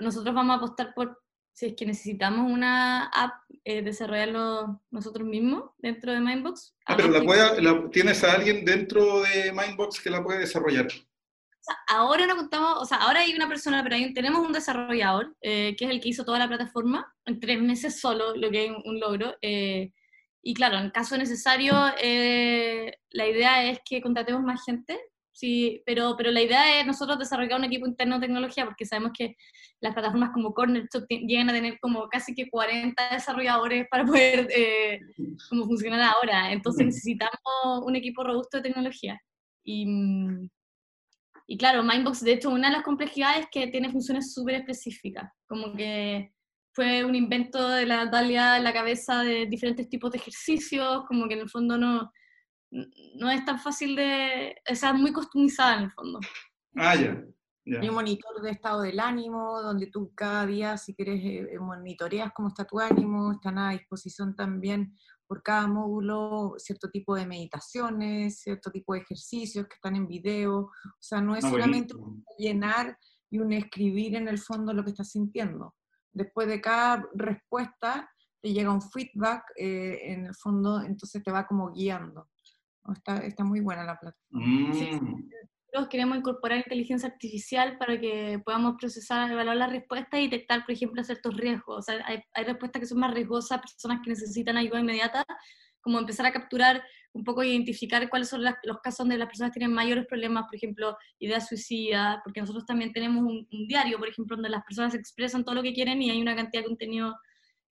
nosotros 0.00 0.34
vamos 0.34 0.54
a 0.54 0.58
apostar 0.58 0.92
por, 0.94 1.18
si 1.58 1.66
es 1.66 1.74
que 1.74 1.86
necesitamos 1.86 2.50
una 2.50 3.06
app, 3.06 3.42
eh, 3.64 3.82
desarrollarlo 3.82 4.80
nosotros 4.90 5.26
mismos 5.26 5.70
dentro 5.78 6.12
de 6.12 6.20
Mindbox. 6.20 6.76
Ah, 6.86 6.96
pero 6.96 7.08
la 7.08 7.22
puede, 7.22 7.88
tienes 7.90 8.22
a 8.22 8.34
alguien 8.34 8.64
dentro 8.64 9.22
de 9.22 9.52
Mindbox 9.52 10.00
que 10.00 10.10
la 10.10 10.22
puede 10.22 10.38
desarrollar 10.38 10.86
ahora 11.86 12.26
no 12.26 12.36
contamos, 12.36 12.78
o 12.80 12.84
sea, 12.84 12.98
ahora 12.98 13.20
hay 13.20 13.34
una 13.34 13.48
persona, 13.48 13.82
pero 13.82 13.96
tenemos 14.14 14.46
un 14.46 14.52
desarrollador, 14.52 15.36
eh, 15.40 15.74
que 15.76 15.84
es 15.84 15.90
el 15.90 16.00
que 16.00 16.08
hizo 16.08 16.24
toda 16.24 16.38
la 16.38 16.48
plataforma, 16.48 17.14
en 17.24 17.40
tres 17.40 17.60
meses 17.60 18.00
solo, 18.00 18.36
lo 18.36 18.50
que 18.50 18.66
es 18.66 18.72
un 18.84 19.00
logro. 19.00 19.36
Eh, 19.42 19.92
y 20.42 20.54
claro, 20.54 20.78
en 20.78 20.90
caso 20.90 21.16
necesario, 21.16 21.74
eh, 22.00 22.98
la 23.10 23.26
idea 23.26 23.70
es 23.70 23.80
que 23.84 24.00
contratemos 24.00 24.42
más 24.42 24.64
gente, 24.64 24.98
sí, 25.38 25.82
pero, 25.86 26.14
pero 26.16 26.30
la 26.32 26.42
idea 26.42 26.80
es 26.80 26.86
nosotros 26.86 27.18
desarrollar 27.18 27.58
un 27.58 27.64
equipo 27.64 27.86
interno 27.86 28.16
de 28.16 28.26
tecnología, 28.26 28.64
porque 28.64 28.84
sabemos 28.84 29.12
que 29.16 29.36
las 29.80 29.94
plataformas 29.94 30.30
como 30.34 30.52
Corner 30.52 30.88
llegan 31.08 31.48
a 31.48 31.52
tener 31.52 31.78
como 31.78 32.08
casi 32.08 32.34
que 32.34 32.50
40 32.50 33.10
desarrolladores 33.10 33.86
para 33.88 34.04
poder 34.04 34.48
como 35.48 35.66
funcionar 35.66 36.00
ahora. 36.00 36.52
Entonces 36.52 36.86
necesitamos 36.86 37.38
un 37.84 37.94
equipo 37.94 38.24
robusto 38.24 38.56
de 38.56 38.64
tecnología. 38.64 39.20
Y, 39.62 39.86
mm, 39.86 40.48
y 41.46 41.56
claro, 41.56 41.84
Mindbox, 41.84 42.24
de 42.24 42.32
hecho, 42.32 42.50
una 42.50 42.68
de 42.68 42.74
las 42.74 42.82
complejidades 42.82 43.42
es 43.42 43.46
que 43.52 43.68
tiene 43.68 43.90
funciones 43.92 44.34
súper 44.34 44.56
específicas, 44.56 45.30
como 45.46 45.72
que 45.74 46.32
fue 46.72 47.04
un 47.04 47.14
invento 47.14 47.68
de 47.68 47.86
la 47.86 48.04
Natalia 48.04 48.56
en 48.56 48.64
la 48.64 48.72
cabeza 48.72 49.22
de 49.22 49.46
diferentes 49.46 49.88
tipos 49.88 50.10
de 50.10 50.18
ejercicios, 50.18 51.04
como 51.06 51.28
que 51.28 51.34
en 51.34 51.40
el 51.40 51.48
fondo 51.48 51.78
no, 51.78 52.12
no 52.70 53.30
es 53.30 53.44
tan 53.44 53.58
fácil 53.58 53.96
de, 53.96 54.56
o 54.70 54.74
sea, 54.74 54.92
muy 54.92 55.12
customizada 55.12 55.78
en 55.78 55.82
el 55.84 55.92
fondo. 55.92 56.20
Ah, 56.76 56.94
ya. 56.94 57.22
Hay 57.80 57.88
un 57.88 57.94
monitor 57.94 58.40
de 58.40 58.50
estado 58.50 58.80
del 58.80 58.98
ánimo, 58.98 59.60
donde 59.60 59.88
tú 59.88 60.12
cada 60.14 60.46
día, 60.46 60.78
si 60.78 60.94
quieres, 60.94 61.22
eh, 61.22 61.48
eh, 61.52 61.58
monitoreas 61.58 62.32
cómo 62.34 62.48
está 62.48 62.64
tu 62.64 62.80
ánimo, 62.80 63.32
están 63.32 63.58
a 63.58 63.72
disposición 63.72 64.34
también 64.34 64.94
por 65.26 65.42
cada 65.42 65.66
módulo 65.66 66.54
cierto 66.56 66.88
tipo 66.90 67.14
de 67.14 67.26
meditaciones, 67.26 68.40
cierto 68.40 68.70
tipo 68.70 68.94
de 68.94 69.00
ejercicios 69.00 69.66
que 69.66 69.74
están 69.74 69.96
en 69.96 70.08
video. 70.08 70.60
O 70.60 70.70
sea, 70.98 71.20
no 71.20 71.36
es 71.36 71.44
ah, 71.44 71.50
solamente 71.50 71.94
un 71.94 72.24
llenar 72.38 72.96
y 73.30 73.38
un 73.38 73.52
escribir 73.52 74.16
en 74.16 74.28
el 74.28 74.38
fondo 74.38 74.72
lo 74.72 74.82
que 74.82 74.90
estás 74.90 75.10
sintiendo. 75.10 75.74
Después 76.12 76.48
de 76.48 76.62
cada 76.62 77.04
respuesta 77.14 78.10
te 78.40 78.52
llega 78.52 78.72
un 78.72 78.80
feedback 78.80 79.42
eh, 79.56 80.12
en 80.12 80.26
el 80.26 80.34
fondo, 80.34 80.80
entonces 80.80 81.22
te 81.22 81.30
va 81.30 81.46
como 81.46 81.72
guiando. 81.72 82.30
Está, 82.92 83.18
está 83.18 83.44
muy 83.44 83.60
buena 83.60 83.84
la 83.84 83.98
plataforma. 83.98 84.46
Mm 84.46 85.28
queremos 85.86 86.18
incorporar 86.18 86.58
inteligencia 86.58 87.08
artificial 87.08 87.78
para 87.78 88.00
que 88.00 88.40
podamos 88.44 88.74
procesar, 88.78 89.30
evaluar 89.30 89.56
las 89.56 89.70
respuestas 89.70 90.18
y 90.18 90.24
detectar, 90.24 90.64
por 90.64 90.72
ejemplo, 90.72 91.04
ciertos 91.04 91.36
riesgos. 91.36 91.78
O 91.78 91.82
sea, 91.82 92.04
hay, 92.04 92.20
hay 92.32 92.44
respuestas 92.44 92.80
que 92.80 92.86
son 92.86 92.98
más 92.98 93.14
riesgosas, 93.14 93.60
personas 93.60 94.00
que 94.02 94.10
necesitan 94.10 94.56
ayuda 94.56 94.80
inmediata, 94.80 95.24
como 95.80 95.98
empezar 95.98 96.26
a 96.26 96.32
capturar 96.32 96.82
un 97.12 97.24
poco, 97.24 97.42
identificar 97.42 98.08
cuáles 98.10 98.28
son 98.28 98.42
los 98.44 98.78
casos 98.82 98.98
donde 98.98 99.16
las 99.16 99.28
personas 99.28 99.52
tienen 99.52 99.72
mayores 99.72 100.06
problemas, 100.06 100.44
por 100.46 100.56
ejemplo, 100.56 100.96
ideas 101.18 101.48
suicidas, 101.48 102.18
porque 102.24 102.40
nosotros 102.40 102.66
también 102.66 102.92
tenemos 102.92 103.24
un, 103.24 103.46
diario, 103.68 103.98
por 103.98 104.08
ejemplo, 104.08 104.36
donde 104.36 104.50
las 104.50 104.64
personas 104.64 104.94
expresan 104.94 105.44
todo 105.44 105.54
lo 105.54 105.62
que 105.62 105.72
quieren 105.72 106.02
y 106.02 106.10
hay 106.10 106.20
una 106.20 106.36
cantidad 106.36 106.62
de 106.62 106.68
contenido 106.68 107.16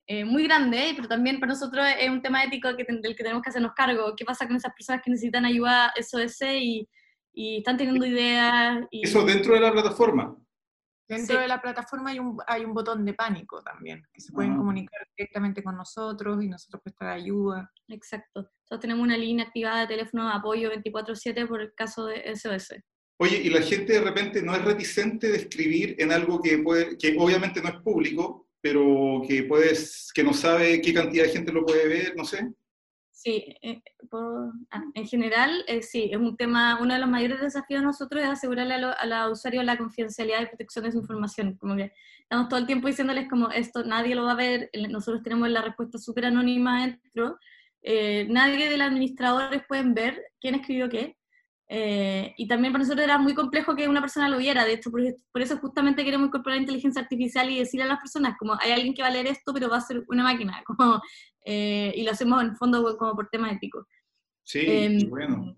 eh, 0.07 0.25
muy 0.25 0.43
grande, 0.43 0.93
pero 0.95 1.07
también 1.07 1.39
para 1.39 1.53
nosotros 1.53 1.85
es 1.99 2.09
un 2.09 2.21
tema 2.21 2.43
ético 2.43 2.75
que, 2.75 2.85
del 2.87 3.15
que 3.15 3.23
tenemos 3.23 3.41
que 3.41 3.49
hacernos 3.49 3.73
cargo. 3.73 4.13
¿Qué 4.15 4.25
pasa 4.25 4.47
con 4.47 4.55
esas 4.55 4.73
personas 4.73 5.01
que 5.03 5.11
necesitan 5.11 5.45
ayuda 5.45 5.93
SOS 5.99 6.41
y 6.41 6.87
y 7.33 7.57
están 7.57 7.77
teniendo 7.77 8.05
ideas. 8.05 8.85
Y... 8.91 9.05
¿Eso 9.05 9.25
dentro 9.25 9.55
de 9.55 9.61
la 9.61 9.71
plataforma? 9.71 10.37
Dentro 11.07 11.39
de 11.39 11.47
la 11.47 11.61
plataforma 11.61 12.11
hay 12.11 12.19
un, 12.19 12.37
hay 12.47 12.63
un 12.63 12.73
botón 12.73 13.03
de 13.05 13.13
pánico 13.13 13.61
también, 13.61 14.01
que 14.13 14.21
se 14.21 14.31
pueden 14.31 14.53
ah. 14.53 14.57
comunicar 14.57 15.05
directamente 15.17 15.61
con 15.61 15.75
nosotros 15.75 16.41
y 16.41 16.47
nosotros 16.47 16.81
prestar 16.81 17.09
ayuda. 17.09 17.69
Exacto. 17.89 18.41
Nosotros 18.41 18.79
tenemos 18.79 19.03
una 19.03 19.17
línea 19.17 19.45
activada 19.45 19.81
de 19.81 19.87
teléfono 19.87 20.27
de 20.27 20.33
apoyo 20.33 20.71
24/7 20.71 21.47
por 21.47 21.61
el 21.61 21.73
caso 21.75 22.05
de 22.05 22.35
SOS. 22.35 22.75
Oye, 23.17 23.37
y 23.37 23.49
la 23.49 23.61
gente 23.61 23.93
de 23.93 24.01
repente 24.01 24.41
no 24.41 24.55
es 24.55 24.63
reticente 24.63 25.27
de 25.27 25.37
escribir 25.37 25.95
en 25.99 26.11
algo 26.11 26.41
que, 26.41 26.57
puede, 26.59 26.97
que 26.97 27.15
obviamente 27.19 27.61
no 27.61 27.69
es 27.69 27.75
público, 27.81 28.42
pero 28.63 29.21
que, 29.27 29.43
puedes, 29.43 30.09
que 30.13 30.23
no 30.23 30.33
sabe 30.33 30.81
qué 30.81 30.93
cantidad 30.93 31.25
de 31.25 31.31
gente 31.31 31.51
lo 31.51 31.65
puede 31.65 31.85
ver, 31.85 32.15
no 32.15 32.23
sé. 32.23 32.49
Sí, 33.11 33.57
eh, 33.61 33.81
ah, 34.71 34.83
en 34.93 35.05
general, 35.05 35.65
eh, 35.67 35.81
sí, 35.81 36.09
es 36.09 36.17
un 36.17 36.37
tema, 36.37 36.79
uno 36.79 36.93
de 36.93 36.99
los 37.01 37.09
mayores 37.09 37.41
desafíos 37.41 37.81
de 37.81 37.87
nosotros 37.87 38.23
es 38.23 38.29
asegurarle 38.29 38.75
a, 38.75 39.05
los 39.05 39.39
usuarios 39.39 39.65
la 39.65 39.77
confidencialidad 39.77 40.41
y 40.41 40.45
protección 40.45 40.85
de 40.85 40.93
su 40.93 40.99
información. 40.99 41.57
Como 41.57 41.75
que 41.75 41.91
estamos 42.21 42.47
todo 42.47 42.57
el 42.57 42.65
tiempo 42.65 42.87
diciéndoles 42.87 43.27
como 43.29 43.49
esto 43.49 43.83
nadie 43.83 44.15
lo 44.15 44.23
va 44.23 44.31
a 44.31 44.35
ver, 44.35 44.69
nosotros 44.89 45.23
tenemos 45.23 45.49
la 45.49 45.61
respuesta 45.61 45.97
súper 45.97 46.27
anónima 46.27 46.85
dentro, 46.85 47.37
eh, 47.81 48.27
nadie 48.29 48.69
de 48.69 48.77
los 48.77 48.87
administradores 48.87 49.61
pueden 49.67 49.93
ver 49.93 50.23
quién 50.39 50.55
escribió 50.55 50.87
qué, 50.87 51.17
eh, 51.69 52.33
y 52.37 52.47
también 52.47 52.73
para 52.73 52.83
nosotros 52.83 53.03
era 53.03 53.17
muy 53.17 53.33
complejo 53.33 53.75
que 53.75 53.87
una 53.87 54.01
persona 54.01 54.29
lo 54.29 54.37
viera, 54.37 54.65
de 54.65 54.73
hecho, 54.73 54.91
por, 54.91 55.41
eso 55.41 55.57
justamente 55.57 56.03
queremos 56.03 56.27
incorporar 56.27 56.59
inteligencia 56.59 57.01
artificial 57.01 57.49
y 57.49 57.59
decirle 57.59 57.85
a 57.85 57.87
las 57.87 57.99
personas, 57.99 58.35
como 58.37 58.57
hay 58.59 58.71
alguien 58.71 58.93
que 58.93 59.01
va 59.01 59.07
a 59.07 59.11
leer 59.11 59.27
esto, 59.27 59.53
pero 59.53 59.69
va 59.69 59.77
a 59.77 59.81
ser 59.81 60.03
una 60.07 60.23
máquina, 60.23 60.61
como, 60.65 61.01
eh, 61.45 61.93
y 61.95 62.03
lo 62.03 62.11
hacemos 62.11 62.41
en 62.43 62.55
fondo 62.55 62.97
como 62.97 63.15
por 63.15 63.29
tema 63.29 63.51
ético. 63.51 63.87
Sí, 64.43 64.65
em, 64.65 65.09
bueno. 65.09 65.55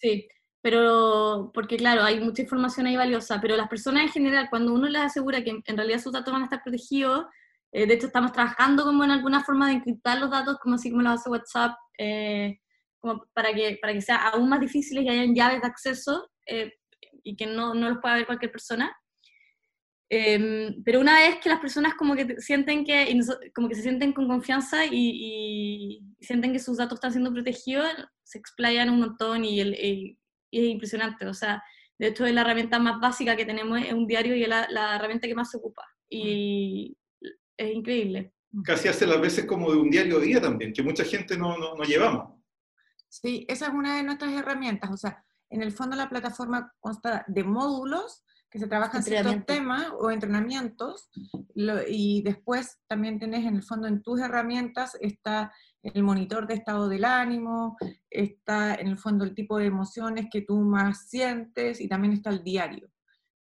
Sí, 0.00 0.28
pero 0.60 1.50
porque 1.54 1.76
claro, 1.76 2.02
hay 2.02 2.20
mucha 2.20 2.42
información 2.42 2.86
ahí 2.86 2.96
valiosa, 2.96 3.40
pero 3.40 3.56
las 3.56 3.68
personas 3.68 4.02
en 4.02 4.08
general, 4.10 4.48
cuando 4.50 4.74
uno 4.74 4.88
les 4.88 5.02
asegura 5.02 5.42
que 5.44 5.62
en 5.64 5.76
realidad 5.76 6.00
sus 6.00 6.12
datos 6.12 6.32
van 6.32 6.42
a 6.42 6.46
estar 6.46 6.62
protegidos, 6.62 7.26
eh, 7.72 7.86
de 7.86 7.94
hecho 7.94 8.06
estamos 8.08 8.32
trabajando 8.32 8.84
como 8.84 9.04
en 9.04 9.12
alguna 9.12 9.42
forma 9.44 9.68
de 9.68 9.74
encriptar 9.74 10.18
los 10.18 10.30
datos, 10.30 10.58
como 10.60 10.74
así 10.74 10.90
como 10.90 11.02
lo 11.02 11.10
hace 11.10 11.30
WhatsApp, 11.30 11.76
como 13.04 13.26
para 13.34 13.52
que, 13.52 13.78
para 13.80 13.92
que 13.92 14.00
sea 14.00 14.16
aún 14.28 14.48
más 14.48 14.60
difícil 14.60 15.02
y 15.02 15.08
hayan 15.10 15.34
llaves 15.34 15.60
de 15.60 15.66
acceso 15.66 16.30
eh, 16.46 16.72
y 17.22 17.36
que 17.36 17.46
no, 17.46 17.74
no 17.74 17.90
los 17.90 17.98
pueda 17.98 18.14
ver 18.14 18.24
cualquier 18.24 18.50
persona. 18.50 18.96
Em, 20.08 20.82
pero 20.84 21.00
una 21.00 21.18
vez 21.18 21.36
que 21.42 21.50
las 21.50 21.60
personas 21.60 21.94
como 21.94 22.14
que 22.14 22.40
sienten 22.40 22.84
que, 22.84 23.18
como 23.54 23.68
que 23.68 23.74
se 23.74 23.82
sienten 23.82 24.12
con 24.12 24.26
confianza 24.26 24.86
y, 24.90 26.00
sienten 26.20 26.52
que 26.52 26.58
sus 26.58 26.78
datos 26.78 26.96
están 26.96 27.12
siendo 27.12 27.32
protegidos, 27.32 27.86
se 28.22 28.38
explayan 28.38 28.88
un 28.88 29.00
montón 29.00 29.44
y, 29.44 29.60
es 29.60 30.16
impresionante. 30.50 31.26
O 31.26 31.34
sea, 31.34 31.62
de 31.98 32.08
hecho 32.08 32.24
es 32.24 32.32
la 32.32 32.40
herramienta 32.40 32.78
más 32.78 33.00
básica 33.00 33.36
que 33.36 33.44
tenemos, 33.44 33.82
es 33.82 33.92
un 33.92 34.06
diario 34.06 34.34
y 34.34 34.44
es 34.44 34.48
la, 34.48 34.94
herramienta 34.96 35.28
que 35.28 35.34
más 35.34 35.50
se 35.50 35.58
ocupa. 35.58 35.82
Y 36.08 36.96
es 37.58 37.74
increíble. 37.74 38.32
Casi 38.64 38.88
hace 38.88 39.06
las 39.06 39.20
veces 39.20 39.44
como 39.46 39.70
de 39.70 39.78
un 39.78 39.90
diario 39.90 40.20
día 40.20 40.40
también, 40.40 40.72
que 40.72 40.82
mucha 40.82 41.04
gente 41.04 41.36
no, 41.36 41.58
no, 41.58 41.74
no 41.74 41.84
llevamos. 41.84 42.33
Sí, 43.22 43.46
esa 43.48 43.66
es 43.66 43.72
una 43.72 43.96
de 43.96 44.02
nuestras 44.02 44.32
herramientas. 44.32 44.90
O 44.90 44.96
sea, 44.96 45.24
en 45.48 45.62
el 45.62 45.72
fondo 45.72 45.94
la 45.94 46.08
plataforma 46.08 46.72
consta 46.80 47.24
de 47.28 47.44
módulos 47.44 48.24
que 48.50 48.58
se 48.58 48.66
trabajan 48.68 49.02
ciertos 49.02 49.46
temas 49.46 49.88
o 49.98 50.10
entrenamientos, 50.12 51.10
y 51.88 52.22
después 52.22 52.78
también 52.86 53.18
tenés 53.18 53.44
en 53.46 53.56
el 53.56 53.64
fondo 53.64 53.88
en 53.88 54.00
tus 54.00 54.20
herramientas 54.20 54.96
está 55.00 55.52
el 55.82 56.04
monitor 56.04 56.46
de 56.46 56.54
estado 56.54 56.88
del 56.88 57.04
ánimo, 57.04 57.76
está 58.08 58.76
en 58.76 58.86
el 58.86 58.98
fondo 58.98 59.24
el 59.24 59.34
tipo 59.34 59.58
de 59.58 59.66
emociones 59.66 60.26
que 60.30 60.42
tú 60.42 60.60
más 60.60 61.08
sientes 61.08 61.80
y 61.80 61.88
también 61.88 62.14
está 62.14 62.30
el 62.30 62.44
diario. 62.44 62.88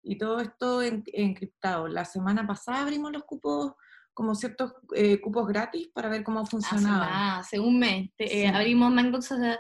Y 0.02 0.18
todo 0.18 0.40
esto 0.40 0.82
encriptado. 0.82 1.88
La 1.88 2.06
semana 2.06 2.46
pasada 2.48 2.82
abrimos 2.82 3.12
los 3.12 3.24
cupos 3.24 3.74
como 4.14 4.36
ciertos 4.36 4.74
eh, 4.96 5.20
cupos 5.20 5.48
gratis 5.48 5.90
para 5.94 6.10
ver 6.10 6.24
cómo 6.24 6.46
funcionaba. 6.46 7.38
Hace, 7.40 7.60
un 7.60 7.80
mes. 7.80 8.10
Eh, 8.18 8.48
abrimos 8.48 8.92
Mindbox 8.92 9.32
a 9.34 9.60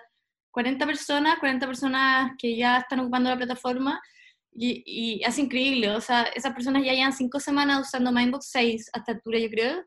40 0.51 0.85
personas, 0.85 1.39
40 1.39 1.65
personas 1.65 2.31
que 2.37 2.55
ya 2.55 2.77
están 2.77 2.99
ocupando 2.99 3.29
la 3.29 3.37
plataforma 3.37 4.01
y, 4.51 4.83
y, 4.85 5.23
es 5.23 5.39
increíble, 5.39 5.89
o 5.89 5.99
sea, 5.99 6.23
esas 6.35 6.53
personas 6.53 6.83
ya 6.83 6.93
llevan 6.93 7.11
cinco 7.11 7.39
semanas 7.39 7.87
usando 7.87 8.11
Mindbox 8.11 8.49
6 8.51 8.89
hasta 8.93 9.13
altura, 9.13 9.39
yo 9.39 9.49
creo, 9.49 9.83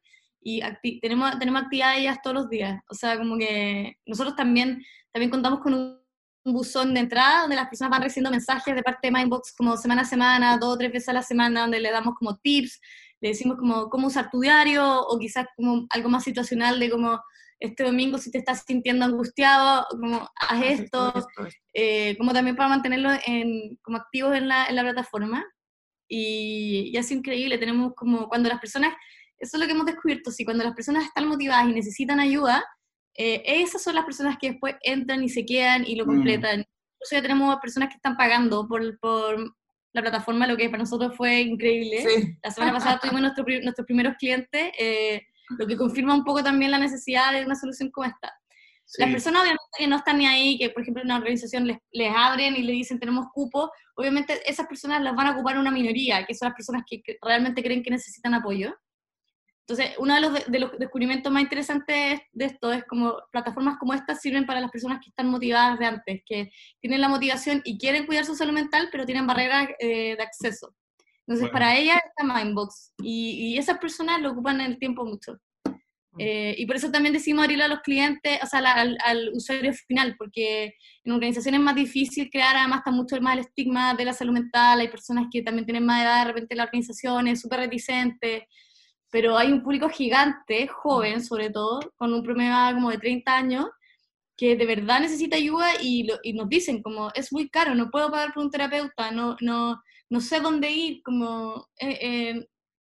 y 0.49 0.63
tenemos, 1.01 1.37
tenemos 1.41 1.63
actividades 1.63 1.99
ellas 1.99 2.19
todos 2.23 2.35
los 2.35 2.49
días. 2.49 2.81
O 2.89 2.95
sea, 2.95 3.19
como 3.19 3.37
que 3.37 3.97
nosotros 4.07 4.37
también, 4.37 4.81
también 5.11 5.29
contamos 5.29 5.59
con 5.59 5.75
un, 5.75 6.07
buzón 6.49 6.95
de 6.95 7.01
entrada 7.01 7.41
donde 7.41 7.57
las 7.57 7.67
personas 7.67 7.91
van 7.91 8.03
recibiendo 8.03 8.31
mensajes 8.31 8.73
de 8.73 8.81
parte 8.81 9.09
de 9.09 9.11
Mindbox 9.11 9.53
como 9.57 9.77
semana 9.77 10.03
a 10.03 10.05
semana, 10.05 10.57
dos 10.57 10.75
o 10.75 10.79
tres 10.79 10.93
veces 10.93 11.09
a 11.09 11.13
la 11.15 11.23
semana, 11.25 11.63
donde 11.63 11.81
le 11.81 11.91
damos 11.91 12.15
como 12.15 12.37
tips, 12.37 12.81
le 13.21 13.31
decimos 13.31 13.57
como 13.59 13.89
cómo 13.89 14.09
usar 14.09 14.31
tu 14.31 14.41
diario 14.41 15.01
o 15.01 15.19
quizás 15.19 15.47
como 15.57 15.87
algo 15.91 16.09
más 16.09 16.25
situacional 16.25 16.79
de 16.79 16.91
cómo 16.91 17.21
este 17.59 17.85
domingo 17.85 18.19
si 18.19 18.31
te 18.31 18.39
estás 18.39 18.65
sintiendo 18.67 19.05
angustiado, 19.05 19.87
como 19.91 20.29
haz 20.37 20.63
esto, 20.63 21.27
eh, 21.73 22.17
como 22.19 22.33
también 22.33 22.57
para 22.57 22.69
mantenerlo 22.69 23.11
en, 23.27 23.77
como 23.83 23.97
activos 23.97 24.37
en 24.37 24.49
la, 24.49 24.67
en 24.67 24.77
la 24.77 24.83
plataforma. 24.83 25.45
Y, 26.09 26.91
y, 26.93 26.97
es 26.97 27.11
increíble, 27.11 27.59
tenemos 27.59 27.95
como 27.95 28.29
cuando 28.29 28.49
las 28.49 28.61
personas, 28.61 28.95
eso 29.39 29.57
es 29.57 29.61
lo 29.61 29.67
que 29.67 29.73
hemos 29.73 29.87
descubierto, 29.87 30.31
si 30.31 30.45
cuando 30.45 30.65
las 30.65 30.75
personas 30.75 31.05
están 31.05 31.27
motivadas 31.27 31.69
y 31.69 31.73
necesitan 31.73 32.21
ayuda, 32.21 32.65
eh, 33.17 33.43
esas 33.47 33.83
son 33.83 33.95
las 33.95 34.05
personas 34.05 34.37
que 34.39 34.51
después 34.51 34.77
entran 34.83 35.25
y 35.25 35.29
se 35.29 35.47
quedan 35.47 35.87
y 35.87 35.97
lo 35.97 36.05
mm. 36.05 36.09
completan. 36.09 36.61
Incluso 36.61 37.13
ya 37.13 37.23
tenemos 37.23 37.57
personas 37.61 37.89
que 37.89 37.97
están 37.97 38.17
pagando 38.17 38.69
por, 38.69 38.99
por 38.99 39.57
la 39.97 40.03
plataforma, 40.03 40.47
lo 40.47 40.57
que 40.57 40.69
para 40.69 40.83
nosotros 40.83 41.17
fue 41.17 41.41
increíble. 41.41 42.39
La 42.43 42.51
semana 42.51 42.75
pasada 42.75 43.01
tuvimos 43.01 43.23
nuestro, 43.23 43.45
nuestros 43.63 43.87
primeros 43.87 44.15
clientes. 44.19 44.71
Eh, 44.79 45.23
lo 45.59 45.67
que 45.67 45.77
confirma 45.77 46.15
un 46.15 46.25
poco 46.25 46.43
también 46.43 46.71
la 46.71 46.79
necesidad 46.79 47.33
de 47.33 47.45
una 47.45 47.55
solución 47.55 47.91
como 47.91 48.07
esta. 48.07 48.33
Las 48.99 49.11
personas 49.11 49.43
obviamente 49.43 49.65
que 49.77 49.87
no 49.89 49.97
están 49.97 50.19
ni 50.19 50.27
ahí, 50.27 50.59
que 50.59 50.71
por 50.71 50.83
ejemplo 50.83 51.03
una 51.03 51.17
organización 51.17 51.67
les, 51.67 51.79
les 51.91 52.13
abren 52.15 52.55
y 52.55 52.63
le 52.63 52.73
dicen 52.73 53.01
tenemos 53.01 53.27
cupo, 53.33 53.71
obviamente 53.97 54.41
esas 54.49 54.67
personas 54.69 55.03
las 55.03 55.17
van 55.17 55.27
a 55.27 55.33
ocupar 55.33 55.59
una 55.59 55.73
minoría, 55.73 56.25
que 56.25 56.35
son 56.35 56.47
las 56.47 56.55
personas 56.55 56.83
que, 56.89 57.03
realmente 57.21 57.63
creen 57.63 57.83
que 57.83 57.91
necesitan 57.91 58.35
apoyo. 58.35 58.77
Entonces, 59.69 59.97
uno 59.99 60.15
de 60.15 60.21
los, 60.21 60.47
de 60.47 60.59
los, 60.61 60.79
descubrimientos 60.79 61.33
más 61.33 61.43
interesantes 61.43 62.21
de 62.33 62.45
esto 62.45 62.73
es 62.73 62.85
como 62.85 63.17
plataformas 63.33 63.79
como 63.79 63.95
estas 63.95 64.21
sirven 64.21 64.47
para 64.47 64.61
las 64.61 64.71
personas 64.71 65.01
que 65.03 65.09
están 65.09 65.29
motivadas 65.29 65.81
de 65.81 65.87
antes, 65.87 66.23
que 66.25 66.53
tienen 66.81 67.01
la 67.01 67.09
motivación 67.09 67.63
y 67.65 67.77
quieren 67.77 68.07
cuidar 68.07 68.25
su 68.25 68.37
salud 68.37 68.53
mental, 68.53 68.89
pero 68.93 69.05
tienen 69.05 69.27
barreras 69.27 69.69
eh, 69.81 70.15
de 70.15 70.23
acceso. 70.23 70.73
Entonces, 71.27 71.51
para 71.51 71.77
ella 71.77 71.97
está 71.97 72.23
Mindbox 72.23 72.93
y, 73.03 73.55
y, 73.55 73.59
esas 73.59 73.79
personas 73.79 74.21
lo 74.23 74.31
ocupan 74.31 74.61
el 74.61 74.79
tiempo 74.79 75.05
mucho. 75.05 75.37
Mm. 75.65 76.21
Eh, 76.21 76.55
y 76.59 76.67
por 76.67 76.77
eso 76.77 76.93
también 76.93 77.13
decimos 77.13 77.43
abrirlo 77.43 77.65
a 77.65 77.69
los 77.69 77.81
clientes, 77.81 78.39
o 78.41 78.47
sea, 78.47 78.61
al, 78.61 78.97
al, 79.05 79.31
usuario 79.35 79.73
final, 79.73 80.15
porque 80.17 80.75
en 81.03 81.13
organizaciones 81.13 81.59
es 81.59 81.65
más 81.65 81.75
difícil 81.75 82.31
crear, 82.31 82.55
además 82.55 82.79
está 82.79 82.93
mucho 82.93 83.21
más 83.21 83.35
el 83.35 83.41
estigma 83.41 83.95
de 83.95 84.05
la 84.05 84.13
salud 84.13 84.33
mental, 84.33 84.79
hay 84.79 84.87
personas 84.87 85.27
que 85.33 85.43
también 85.43 85.67
tienen 85.67 85.85
más 85.85 86.05
edad, 86.05 86.25
de 86.25 86.33
repente 86.33 86.55
la 86.55 86.63
organización 86.63 87.27
es 87.27 87.41
súper 87.41 87.59
reticente, 87.59 88.47
pero 89.11 89.37
hay 89.37 89.53
un 89.53 89.63
público 89.63 89.89
gigante, 89.89 90.67
joven 90.67 91.25
sobre 91.25 91.51
todo, 91.51 91.81
con 91.97 92.13
un 92.13 92.23
promedio 92.23 92.75
como 92.75 92.91
de 92.91 92.99
30 92.99 93.37
años, 93.37 93.67
que 94.37 94.57
de 94.57 94.67
verdad 94.67 95.01
necesita 95.01 95.37
ayuda 95.37 95.81
y, 95.81 96.05
lo, 96.05 96.17
y 96.23 96.35
nos 96.35 96.49
dicen 96.49 96.83
como, 96.83 97.11
es 97.15 97.33
muy 97.33 97.49
caro, 97.49 97.75
no 97.75 97.91
puedo 97.91 98.11
pagar 98.11 98.35
por 98.35 98.45
un 98.45 98.51
terapeuta, 98.51 99.11
no, 99.11 99.37
no, 99.41 99.81
no 100.11 100.21
sé 100.21 100.41
dónde 100.41 100.71
ir, 100.71 101.03
como 101.03 101.69
eh, 101.81 101.99
eh, 102.01 102.47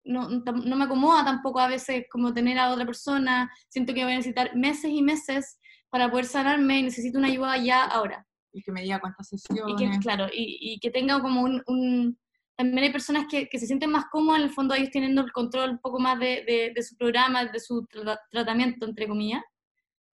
no, 0.06 0.30
no, 0.30 0.75
me 0.75 0.86
acomoda 0.86 1.25
tampoco 1.25 1.60
a 1.60 1.67
veces 1.67 2.06
como 2.10 2.34
tener 2.34 2.58
a 2.58 2.71
otra 2.71 2.86
persona, 2.86 3.51
siento 3.69 3.93
que 3.93 4.04
voy 4.04 4.13
a 4.13 4.17
necesitar 4.17 4.56
meses 4.56 4.91
y 4.91 5.01
meses 5.01 5.60
para 5.89 6.10
poder 6.10 6.25
sanarme 6.25 6.80
y 6.80 6.84
necesito 6.84 7.17
una 7.17 7.28
ayuda 7.28 7.58
ya 7.58 7.84
ahora. 7.86 8.25
Y 8.51 8.62
que 8.62 8.71
me 8.71 8.82
diga 8.82 8.99
cuántas 8.99 9.28
sesiones. 9.28 9.63
Y 9.67 9.75
que, 9.75 9.99
claro, 9.99 10.28
y, 10.34 10.58
y 10.62 10.80
que 10.80 10.89
tenga 10.89 11.21
como 11.21 11.41
un, 11.41 11.62
un... 11.67 12.17
También 12.55 12.83
hay 12.85 12.91
personas 12.91 13.25
que, 13.29 13.47
que, 13.47 13.59
se 13.59 13.67
sienten 13.67 13.91
más 13.91 14.05
cómodas, 14.11 14.39
en 14.39 14.47
el 14.47 14.53
fondo 14.53 14.73
ellos 14.73 14.89
teniendo 14.91 15.21
el 15.21 15.31
control 15.31 15.71
un 15.71 15.79
poco 15.79 15.99
más 15.99 16.19
de, 16.19 16.43
de, 16.47 16.71
de 16.73 16.83
su 16.83 16.95
programa, 16.95 17.45
de 17.45 17.59
su 17.59 17.87
tratamiento, 18.31 18.85
entre 18.85 19.07
comillas. 19.07 19.43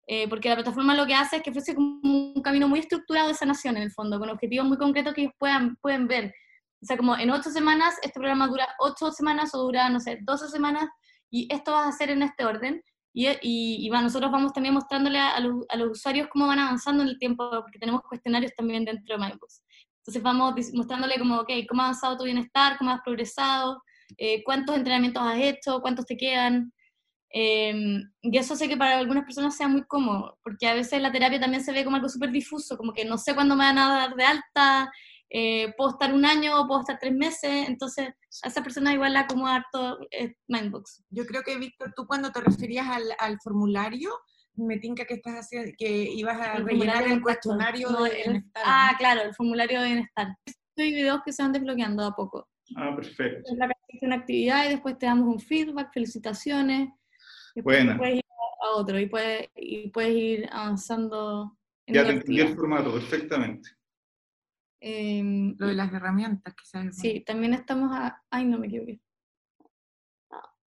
Eh, 0.07 0.27
porque 0.27 0.49
la 0.49 0.55
plataforma 0.55 0.95
lo 0.95 1.05
que 1.05 1.13
hace 1.13 1.37
es 1.37 1.43
que 1.43 1.51
ofrece 1.51 1.75
como 1.75 1.99
un 2.01 2.41
camino 2.41 2.67
muy 2.67 2.79
estructurado 2.79 3.27
de 3.27 3.35
sanación, 3.35 3.77
en 3.77 3.83
el 3.83 3.91
fondo, 3.91 4.17
con 4.17 4.29
objetivos 4.29 4.67
muy 4.67 4.77
concretos 4.77 5.13
que 5.13 5.21
ellos 5.21 5.33
puedan, 5.37 5.75
pueden 5.77 6.07
ver 6.07 6.33
o 6.81 6.85
sea, 6.85 6.97
como 6.97 7.17
en 7.17 7.29
ocho 7.29 7.49
semanas, 7.49 7.95
este 8.01 8.19
programa 8.19 8.47
dura 8.47 8.67
ocho 8.79 9.11
semanas 9.11 9.53
o 9.53 9.59
dura, 9.59 9.89
no 9.89 9.99
sé, 9.99 10.19
doce 10.21 10.47
semanas 10.47 10.87
y 11.29 11.53
esto 11.53 11.71
vas 11.73 11.85
a 11.85 11.89
hacer 11.89 12.09
en 12.09 12.23
este 12.23 12.45
orden. 12.45 12.81
Y, 13.11 13.27
y, 13.27 13.87
y 13.87 13.89
nosotros 13.89 14.31
vamos 14.31 14.53
también 14.53 14.75
mostrándole 14.75 15.19
a, 15.19 15.39
los, 15.39 15.65
a, 15.67 15.75
los, 15.75 15.91
usuarios 15.91 16.27
cómo 16.31 16.47
van 16.47 16.59
avanzando 16.59 17.03
en 17.03 17.09
el 17.09 17.17
tiempo, 17.17 17.49
porque 17.49 17.79
tenemos 17.79 18.01
cuestionarios 18.03 18.53
también 18.55 18.85
dentro 18.85 19.17
de 19.17 19.25
MyBooks. 19.25 19.63
Entonces 20.09 20.23
vamos 20.23 20.55
mostrándole 20.73 21.19
como, 21.19 21.41
ok, 21.41 21.51
cómo 21.67 21.83
ha 21.83 21.85
avanzado 21.85 22.17
tu 22.17 22.23
bienestar, 22.23 22.79
cómo 22.79 22.89
has 22.89 23.01
progresado, 23.01 23.83
eh, 24.17 24.43
cuántos 24.43 24.75
entrenamientos 24.75 25.21
has 25.21 25.37
hecho, 25.37 25.81
cuántos 25.81 26.07
te 26.07 26.17
quedan. 26.17 26.73
Eh, 27.31 28.01
y 28.23 28.35
eso 28.35 28.55
hace 28.55 28.67
que 28.67 28.75
para 28.75 28.97
algunas 28.97 29.23
personas 29.25 29.55
sea 29.55 29.67
muy 29.67 29.83
cómodo, 29.83 30.39
porque 30.43 30.67
a 30.67 30.73
veces 30.73 30.99
la 30.99 31.11
terapia 31.11 31.39
también 31.39 31.63
se 31.63 31.71
ve 31.71 31.83
como 31.83 31.97
algo 31.97 32.09
súper 32.09 32.31
difuso, 32.31 32.75
como 32.75 32.91
que 32.91 33.05
no 33.05 33.19
sé 33.19 33.35
cuándo 33.35 33.55
me 33.55 33.65
van 33.65 33.77
a 33.77 33.87
dar 33.87 34.15
de 34.15 34.23
alta, 34.23 34.91
eh, 35.29 35.75
puedo 35.77 35.91
estar 35.91 36.11
un 36.11 36.25
año, 36.25 36.65
puedo 36.65 36.79
estar 36.79 36.97
tres 36.99 37.13
meses, 37.13 37.67
entonces 37.67 38.09
a 38.41 38.47
esa 38.47 38.63
persona 38.63 38.91
igual 38.91 39.13
la 39.13 39.19
acomoda 39.19 39.57
harto 39.57 39.99
eh, 40.09 40.33
Mindbox. 40.47 41.03
Yo 41.11 41.27
creo 41.27 41.43
que, 41.43 41.55
Víctor, 41.55 41.93
tú 41.95 42.07
cuando 42.07 42.31
te 42.31 42.41
referías 42.41 42.87
al, 42.87 43.03
al 43.19 43.37
formulario, 43.43 44.09
me 44.55 44.77
tinca 44.77 45.05
que 45.05 45.15
estás 45.15 45.35
haciendo, 45.35 45.71
que 45.77 45.87
ibas 45.87 46.39
a 46.39 46.55
rellenar 46.55 47.07
el 47.07 47.21
cuestionario 47.21 47.89
de 47.89 48.15
bienestar. 48.15 48.63
Ah, 48.65 48.95
claro, 48.97 49.21
el 49.21 49.33
formulario 49.33 49.81
de 49.81 49.87
bienestar. 49.87 50.35
Hay 50.77 50.93
videos 50.93 51.21
que 51.23 51.33
se 51.33 51.43
van 51.43 51.51
desbloqueando 51.51 52.03
a 52.05 52.15
poco. 52.15 52.47
Ah, 52.75 52.95
perfecto. 52.95 53.51
Es 53.51 53.57
la 53.57 53.69
una 54.01 54.15
actividad 54.15 54.65
y 54.65 54.69
después 54.69 54.97
te 54.97 55.05
damos 55.07 55.27
un 55.27 55.39
feedback, 55.39 55.91
felicitaciones. 55.93 56.89
Bueno. 57.55 57.97
Puedes 57.97 58.17
ir 58.17 58.23
a 58.61 58.77
otro 58.77 58.99
y 58.99 59.07
puedes, 59.07 59.47
y 59.55 59.89
puedes 59.89 60.15
ir 60.15 60.49
avanzando. 60.51 61.57
En 61.85 61.95
ya 61.95 62.05
te 62.05 62.11
entendí 62.11 62.41
el 62.41 62.55
formato, 62.55 62.93
perfectamente. 62.93 63.69
Em, 64.81 65.55
lo 65.57 65.67
de 65.67 65.73
las 65.73 65.91
herramientas, 65.91 66.53
quizás. 66.55 66.95
Sí, 66.95 67.21
también 67.25 67.53
estamos 67.53 67.91
a... 67.91 68.23
Ay, 68.29 68.45
no 68.45 68.59
me 68.59 68.67
equivoqué. 68.67 69.01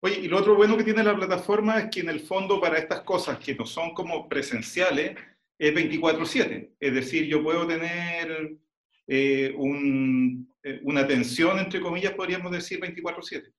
Oye, 0.04 0.20
y 0.20 0.28
lo 0.28 0.40
otro 0.40 0.56
bueno 0.56 0.76
que 0.78 0.84
tiene 0.84 1.04
la 1.04 1.16
plataforma 1.16 1.80
es 1.80 1.90
que 1.92 2.00
en 2.00 2.10
el 2.10 2.22
fondo 2.22 2.60
para 2.60 2.80
estas 2.80 3.02
cosas 3.02 3.38
que 3.38 3.54
no 3.54 3.66
son 3.66 3.94
como 3.94 4.28
presenciales, 4.28 5.16
es 5.60 5.74
24/7. 5.74 6.76
Es 6.80 6.94
decir, 6.94 7.26
yo 7.26 7.44
puedo 7.44 7.68
tener 7.68 8.58
eh, 9.08 9.54
un, 9.56 10.52
eh, 10.64 10.80
una 10.84 11.02
atención, 11.02 11.60
entre 11.60 11.80
comillas, 11.80 12.14
podríamos 12.14 12.52
decir 12.52 12.80
24/7. 12.80 13.54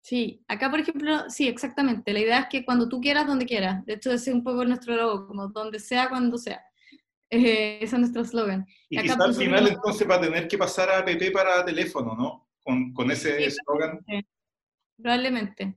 Sí, 0.00 0.42
acá 0.48 0.70
por 0.70 0.80
ejemplo, 0.80 1.28
sí, 1.28 1.48
exactamente. 1.48 2.14
La 2.14 2.20
idea 2.20 2.38
es 2.40 2.46
que 2.48 2.64
cuando 2.64 2.88
tú 2.88 2.98
quieras, 2.98 3.26
donde 3.26 3.44
quieras. 3.44 3.84
De 3.84 3.94
hecho, 3.94 4.10
ese 4.10 4.30
es 4.30 4.34
un 4.34 4.42
poco 4.42 4.64
nuestro 4.64 4.96
logo, 4.96 5.26
como 5.26 5.48
donde 5.48 5.78
sea, 5.78 6.08
cuando 6.08 6.38
sea. 6.38 6.62
Eh, 7.30 7.80
ese 7.82 7.96
es 7.96 8.00
nuestro 8.00 8.24
slogan. 8.24 8.64
Y, 8.88 8.98
quizá 9.02 9.22
al 9.22 9.34
final 9.34 9.68
entonces 9.68 10.08
va 10.08 10.14
a 10.14 10.20
tener 10.22 10.48
que 10.48 10.56
pasar 10.56 10.88
a 10.88 11.00
app 11.00 11.10
para 11.30 11.62
teléfono, 11.62 12.16
¿no? 12.16 12.48
Con, 12.64 12.94
con 12.94 13.10
ese 13.10 13.44
eslogan. 13.44 14.00
Probablemente. 15.00 15.76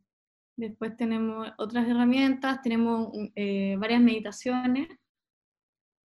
Después 0.58 0.96
tenemos 0.98 1.52
otras 1.58 1.88
herramientas, 1.88 2.62
tenemos 2.62 3.10
eh, 3.36 3.76
varias 3.80 4.02
meditaciones 4.02 4.88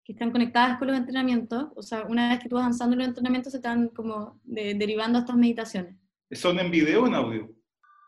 que 0.04 0.14
están 0.14 0.32
conectadas 0.32 0.78
con 0.78 0.88
los 0.88 0.98
entrenamientos. 0.98 1.70
O 1.76 1.82
sea, 1.82 2.04
una 2.08 2.30
vez 2.30 2.40
que 2.40 2.48
tú 2.50 2.56
vas 2.56 2.64
avanzando 2.64 2.94
en 2.94 3.00
los 3.00 3.08
entrenamientos, 3.08 3.52
se 3.52 3.58
están 3.58 3.90
como 3.90 4.40
derivando 4.44 5.18
a 5.18 5.22
estas 5.22 5.36
meditaciones. 5.36 5.96
¿Son 6.32 6.60
en 6.60 6.70
video 6.72 7.04
o 7.04 7.08
en 7.08 7.16
audio? 7.16 7.52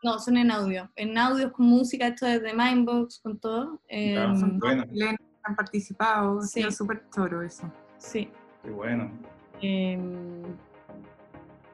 No, 0.04 0.18
son 0.20 0.36
en 0.36 0.50
audio. 0.52 0.90
En 0.94 1.18
audio 1.18 1.52
con 1.52 1.66
música, 1.66 2.06
esto 2.06 2.24
es 2.26 2.40
de 2.40 2.54
Mindbox, 2.54 3.18
con 3.20 3.38
todo. 3.40 3.82
Eh, 3.88 4.14
Ya, 4.14 4.34
Son 4.36 4.60
que 4.60 5.16
han 5.42 5.56
participado, 5.56 6.40
Sí. 6.42 6.60
ha 6.60 6.62
sido 6.64 6.70
súper 6.70 7.02
choro 7.12 7.42
eso. 7.42 7.70
sí. 7.98 8.30
Qué 8.62 8.70
bueno. 8.70 9.10
Eh, 9.60 9.98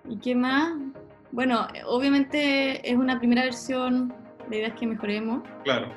¿Y 0.08 0.16
qué 0.18 0.34
más? 0.34 0.72
Bueno, 1.34 1.66
obviamente 1.86 2.88
es 2.88 2.96
una 2.96 3.18
primera 3.18 3.42
versión, 3.42 4.14
la 4.48 4.56
idea 4.56 4.68
es 4.68 4.74
que 4.74 4.86
mejoremos. 4.86 5.42
Claro. 5.64 5.88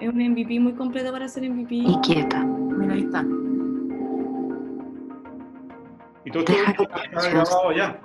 Es 0.00 0.08
un 0.08 0.16
MVP 0.18 0.58
muy 0.58 0.72
completo 0.74 1.12
para 1.12 1.28
ser 1.28 1.48
MVP. 1.48 1.76
y 1.76 1.96
quieta. 2.02 2.42
Mira, 2.44 2.94
ahí 2.94 3.02
está. 3.02 3.24
¿Y 6.24 6.30
todo 6.32 6.42
esto 6.42 6.82
está 6.82 7.30
grabado 7.30 7.72
ya? 7.72 8.00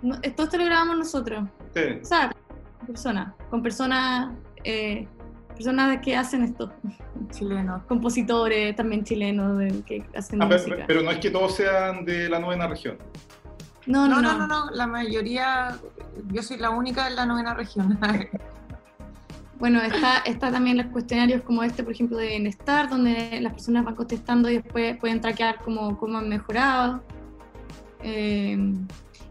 No, 0.00 0.14
esto, 0.22 0.44
esto 0.44 0.56
lo 0.56 0.64
grabamos 0.64 0.96
nosotros. 0.98 1.44
Sí. 1.74 1.80
O 2.00 2.04
sea, 2.04 2.32
con 2.78 2.86
personas, 2.86 3.34
con 3.50 3.62
personas, 3.62 4.34
eh, 4.64 5.06
personas 5.54 5.98
que 6.00 6.16
hacen 6.16 6.44
esto, 6.44 6.72
Chileno. 7.30 7.84
compositores 7.86 8.74
también 8.74 9.04
chilenos 9.04 9.58
de- 9.58 9.82
que 9.84 10.04
hacen 10.16 10.42
Ah, 10.42 10.48
pero, 10.48 10.62
música. 10.62 10.84
pero 10.86 11.02
no 11.02 11.10
es 11.10 11.18
que 11.18 11.30
todos 11.30 11.54
sean 11.54 12.04
de 12.06 12.28
la 12.30 12.38
novena 12.38 12.66
región. 12.66 12.96
No, 13.86 14.08
No, 14.08 14.20
no, 14.22 14.38
no, 14.38 14.46
no, 14.46 14.70
la 14.70 14.86
mayoría, 14.86 15.76
yo 16.32 16.42
soy 16.42 16.56
la 16.58 16.70
única 16.70 17.08
en 17.08 17.16
la 17.16 17.26
novena 17.26 17.54
región. 17.54 17.98
Bueno, 19.56 19.80
está, 19.80 20.18
está 20.26 20.50
también 20.50 20.76
los 20.76 20.86
cuestionarios 20.86 21.42
como 21.42 21.62
este, 21.62 21.84
por 21.84 21.92
ejemplo, 21.92 22.18
de 22.18 22.26
Bienestar, 22.26 22.90
donde 22.90 23.38
las 23.40 23.52
personas 23.52 23.84
van 23.84 23.94
contestando 23.94 24.50
y 24.50 24.54
después 24.58 24.96
pueden 24.98 25.20
traquear 25.20 25.60
cómo, 25.64 25.96
cómo 25.96 26.18
han 26.18 26.28
mejorado. 26.28 27.02
Eh, 28.02 28.58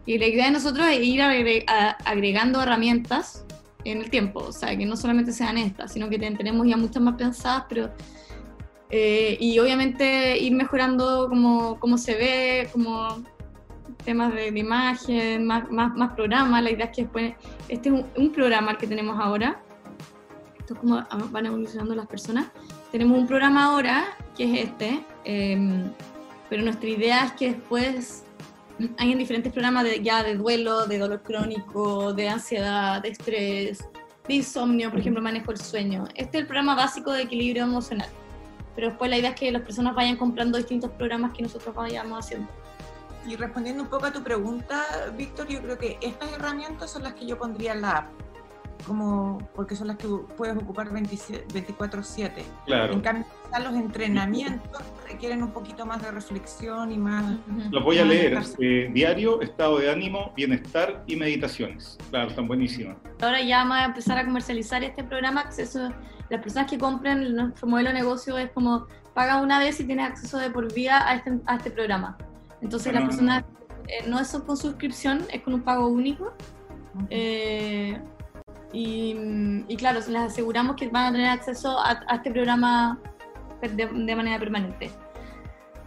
y 0.06 0.18
la 0.18 0.26
idea 0.26 0.46
de 0.46 0.50
nosotros 0.52 0.86
es 0.88 0.98
ir 1.04 1.22
agregando 1.22 2.62
herramientas 2.62 3.44
en 3.84 3.98
el 3.98 4.10
tiempo, 4.10 4.40
o 4.40 4.52
sea, 4.52 4.76
que 4.76 4.86
no 4.86 4.96
solamente 4.96 5.30
sean 5.30 5.58
estas, 5.58 5.92
sino 5.92 6.08
que 6.08 6.18
ten- 6.18 6.36
tenemos 6.36 6.66
ya 6.66 6.76
muchas 6.78 7.02
más 7.02 7.14
pensadas, 7.16 7.66
pero... 7.68 7.90
eh, 8.90 9.36
y 9.38 9.58
obviamente 9.58 10.38
ir 10.38 10.54
mejorando 10.54 11.26
cómo, 11.28 11.78
cómo 11.78 11.98
se 11.98 12.14
ve, 12.14 12.68
como 12.72 13.22
temas 14.04 14.32
de, 14.34 14.50
de 14.50 14.58
imagen, 14.58 15.44
más, 15.46 15.70
más, 15.70 15.94
más 15.94 16.12
programas. 16.14 16.62
La 16.62 16.70
idea 16.70 16.86
es 16.86 16.94
que 16.96 17.02
después, 17.02 17.34
este 17.68 17.88
es 17.88 17.94
un, 17.94 18.06
un 18.16 18.32
programa 18.32 18.72
el 18.72 18.76
que 18.78 18.86
tenemos 18.86 19.18
ahora, 19.18 19.60
esto 20.58 20.74
es 20.74 20.80
como 20.80 20.96
a- 20.96 21.06
van 21.30 21.46
evolucionando 21.46 21.94
las 21.94 22.06
personas. 22.06 22.46
Tenemos 22.92 23.18
un 23.18 23.26
programa 23.26 23.64
ahora, 23.64 24.04
que 24.36 24.44
es 24.44 24.68
este, 24.68 25.04
em, 25.24 25.90
pero 26.48 26.62
nuestra 26.62 26.88
idea 26.88 27.24
es 27.24 27.32
que 27.32 27.52
después 27.54 28.24
hayan 28.98 29.18
diferentes 29.18 29.52
programas 29.52 29.84
de, 29.84 30.02
ya 30.02 30.22
de 30.22 30.36
duelo, 30.36 30.86
de 30.86 30.98
dolor 30.98 31.22
crónico, 31.22 32.12
de 32.12 32.28
ansiedad, 32.28 33.02
de 33.02 33.08
estrés, 33.10 33.84
de 34.26 34.34
insomnio, 34.34 34.90
por 34.90 35.00
ejemplo, 35.00 35.22
manejo 35.22 35.50
el 35.52 35.58
sueño. 35.58 36.04
Este 36.14 36.38
es 36.38 36.42
el 36.42 36.46
programa 36.46 36.74
básico 36.74 37.12
de 37.12 37.22
equilibrio 37.22 37.64
emocional. 37.64 38.08
Pero 38.74 38.88
después 38.88 39.08
la 39.10 39.18
idea 39.18 39.30
es 39.30 39.36
que 39.36 39.52
las 39.52 39.62
personas 39.62 39.94
vayan 39.94 40.16
comprando 40.16 40.58
distintos 40.58 40.90
programas 40.92 41.32
que 41.32 41.42
nosotros 41.42 41.74
vayamos 41.74 42.24
haciendo. 42.24 42.48
Y 43.26 43.36
respondiendo 43.36 43.82
un 43.82 43.88
poco 43.88 44.06
a 44.06 44.12
tu 44.12 44.22
pregunta, 44.22 44.82
Víctor, 45.16 45.48
yo 45.48 45.60
creo 45.62 45.78
que 45.78 45.98
estas 46.02 46.32
herramientas 46.32 46.90
son 46.90 47.02
las 47.04 47.14
que 47.14 47.26
yo 47.26 47.38
pondría 47.38 47.72
en 47.72 47.80
la 47.82 47.90
app, 47.92 48.10
como 48.86 49.38
porque 49.54 49.74
son 49.76 49.86
las 49.86 49.96
que 49.96 50.06
puedes 50.36 50.54
ocupar 50.56 50.90
27 50.92 51.46
24/7. 51.48 52.38
En 52.40 52.44
Claro. 52.66 53.02
cambio, 53.02 53.24
quizás 53.44 53.64
los 53.64 53.74
entrenamientos 53.74 54.82
requieren 55.08 55.42
un 55.42 55.52
poquito 55.52 55.86
más 55.86 56.02
de 56.02 56.10
reflexión 56.10 56.92
y 56.92 56.98
más... 56.98 57.24
Los 57.70 57.82
voy 57.82 57.98
a 57.98 58.04
leer. 58.04 58.38
Eh, 58.58 58.90
diario, 58.92 59.40
estado 59.40 59.78
de 59.78 59.90
ánimo, 59.90 60.32
bienestar 60.36 61.02
y 61.06 61.16
meditaciones. 61.16 61.96
Claro, 62.10 62.28
están 62.28 62.46
buenísimas. 62.46 62.96
Ahora 63.22 63.40
ya 63.40 63.58
vamos 63.58 63.78
a 63.78 63.84
empezar 63.86 64.18
a 64.18 64.24
comercializar 64.26 64.84
este 64.84 65.02
programa. 65.02 65.40
Acceso, 65.42 65.90
las 66.28 66.40
personas 66.42 66.70
que 66.70 66.76
compren 66.78 67.34
nuestro 67.34 67.66
modelo 67.68 67.88
de 67.88 67.94
negocio 67.94 68.36
es 68.36 68.50
como 68.50 68.86
paga 69.14 69.40
una 69.40 69.58
vez 69.60 69.80
y 69.80 69.84
tienes 69.84 70.08
acceso 70.10 70.36
de 70.38 70.50
por 70.50 70.70
vida 70.74 71.08
a 71.08 71.14
este, 71.14 71.32
a 71.46 71.56
este 71.56 71.70
programa. 71.70 72.18
Entonces 72.64 72.88
Ah. 72.92 72.98
las 73.00 73.04
personas 73.08 73.44
eh, 73.86 74.08
no 74.08 74.18
es 74.18 74.28
con 74.32 74.56
suscripción, 74.56 75.24
es 75.32 75.42
con 75.42 75.54
un 75.54 75.62
pago 75.62 75.86
único. 75.86 76.32
Eh, 77.10 78.00
y, 78.72 79.14
y 79.68 79.76
claro, 79.76 80.00
les 80.00 80.16
aseguramos 80.16 80.74
que 80.76 80.88
van 80.88 81.06
a 81.06 81.12
tener 81.12 81.28
acceso 81.28 81.78
a, 81.78 82.02
a 82.08 82.16
este 82.16 82.30
programa 82.32 82.98
de, 83.60 83.86
de 83.86 84.16
manera 84.16 84.38
permanente. 84.38 84.90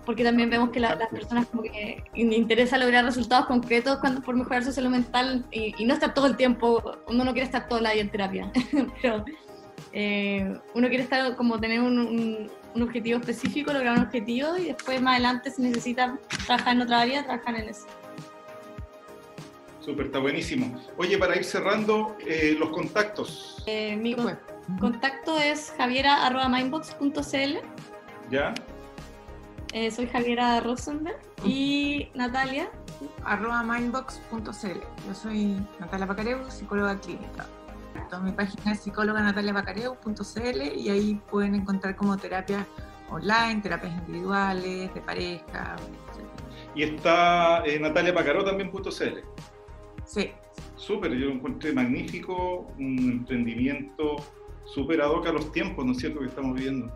Porque 0.05 0.23
también 0.23 0.49
vemos 0.49 0.69
que 0.69 0.79
la- 0.79 0.95
las 0.95 1.09
personas 1.09 1.47
como 1.47 1.63
que 1.63 2.01
interesa 2.15 2.77
lograr 2.77 3.03
resultados 3.03 3.45
concretos 3.47 3.97
cuando, 3.99 4.21
por 4.21 4.35
mejorar 4.35 4.63
su 4.63 4.71
salud 4.71 4.89
mental 4.89 5.45
y, 5.51 5.73
y 5.77 5.85
no 5.85 5.93
estar 5.95 6.13
todo 6.13 6.27
el 6.27 6.37
tiempo, 6.37 6.81
uno 7.09 7.25
no 7.25 7.31
quiere 7.33 7.45
estar 7.45 7.67
todo 7.67 7.79
el 7.79 7.85
día 7.85 8.01
en 8.01 8.09
terapia, 8.09 8.51
pero 9.01 9.25
eh, 9.91 10.57
uno 10.75 10.87
quiere 10.87 11.03
estar 11.03 11.35
como 11.35 11.59
tener 11.59 11.81
un, 11.81 11.97
un- 11.99 12.51
un 12.75 12.81
objetivo 12.83 13.19
específico, 13.19 13.73
lograr 13.73 13.97
un 13.97 14.03
objetivo 14.03 14.55
y 14.57 14.65
después 14.65 15.01
más 15.01 15.13
adelante 15.15 15.51
si 15.51 15.61
necesita 15.61 16.17
trabajar 16.45 16.75
en 16.75 16.81
otra 16.81 17.01
área, 17.01 17.23
trabajar 17.25 17.55
en 17.55 17.69
eso. 17.69 17.85
Súper, 19.79 20.07
está 20.07 20.19
buenísimo. 20.19 20.79
Oye, 20.97 21.17
para 21.17 21.35
ir 21.37 21.45
cerrando, 21.45 22.17
eh, 22.25 22.55
los 22.59 22.69
contactos. 22.69 23.63
Eh, 23.67 23.95
mi 23.95 24.13
con- 24.15 24.37
contacto 24.79 25.37
es 25.39 25.73
javiera.mindbox.cl 25.77 27.57
¿Ya? 28.29 28.53
Eh, 29.73 29.91
soy 29.91 30.07
Javiera 30.07 30.59
Rosenberg 30.59 31.17
y 31.45 32.09
Natalia. 32.13 32.69
arroba 33.23 33.63
mindbox.cl. 33.63 34.79
Yo 35.07 35.13
soy 35.13 35.57
Natalia 35.79 36.07
Pacareu, 36.07 36.49
psicóloga 36.51 36.97
clínica. 36.99 37.45
Entonces, 38.07 38.31
mi 38.31 38.37
página 38.37 38.71
es 38.71 38.79
psicóloganataliapacareu.cl 38.79 40.61
y 40.77 40.89
ahí 40.89 41.21
pueden 41.29 41.55
encontrar 41.55 41.97
como 41.97 42.15
terapias 42.15 42.65
online, 43.09 43.59
terapias 43.61 43.93
individuales, 43.97 44.93
de 44.93 45.01
pareja, 45.01 45.75
etc. 45.75 46.25
Y 46.73 46.83
está 46.83 47.65
eh, 47.65 47.77
Natalia 47.81 48.13
Pacaró 48.13 48.45
también.cl. 48.45 48.79
Sí, 50.05 50.31
Súper, 50.77 51.11
yo 51.15 51.27
lo 51.27 51.33
encontré 51.33 51.73
magnífico, 51.73 52.71
un 52.79 52.97
emprendimiento 52.97 54.15
súper 54.73 55.01
ad 55.01 55.09
hoc 55.09 55.27
a 55.27 55.33
los 55.33 55.51
tiempos, 55.51 55.85
¿no 55.85 55.91
es 55.91 55.97
cierto?, 55.97 56.21
que 56.21 56.27
estamos 56.27 56.55
viviendo. 56.55 56.89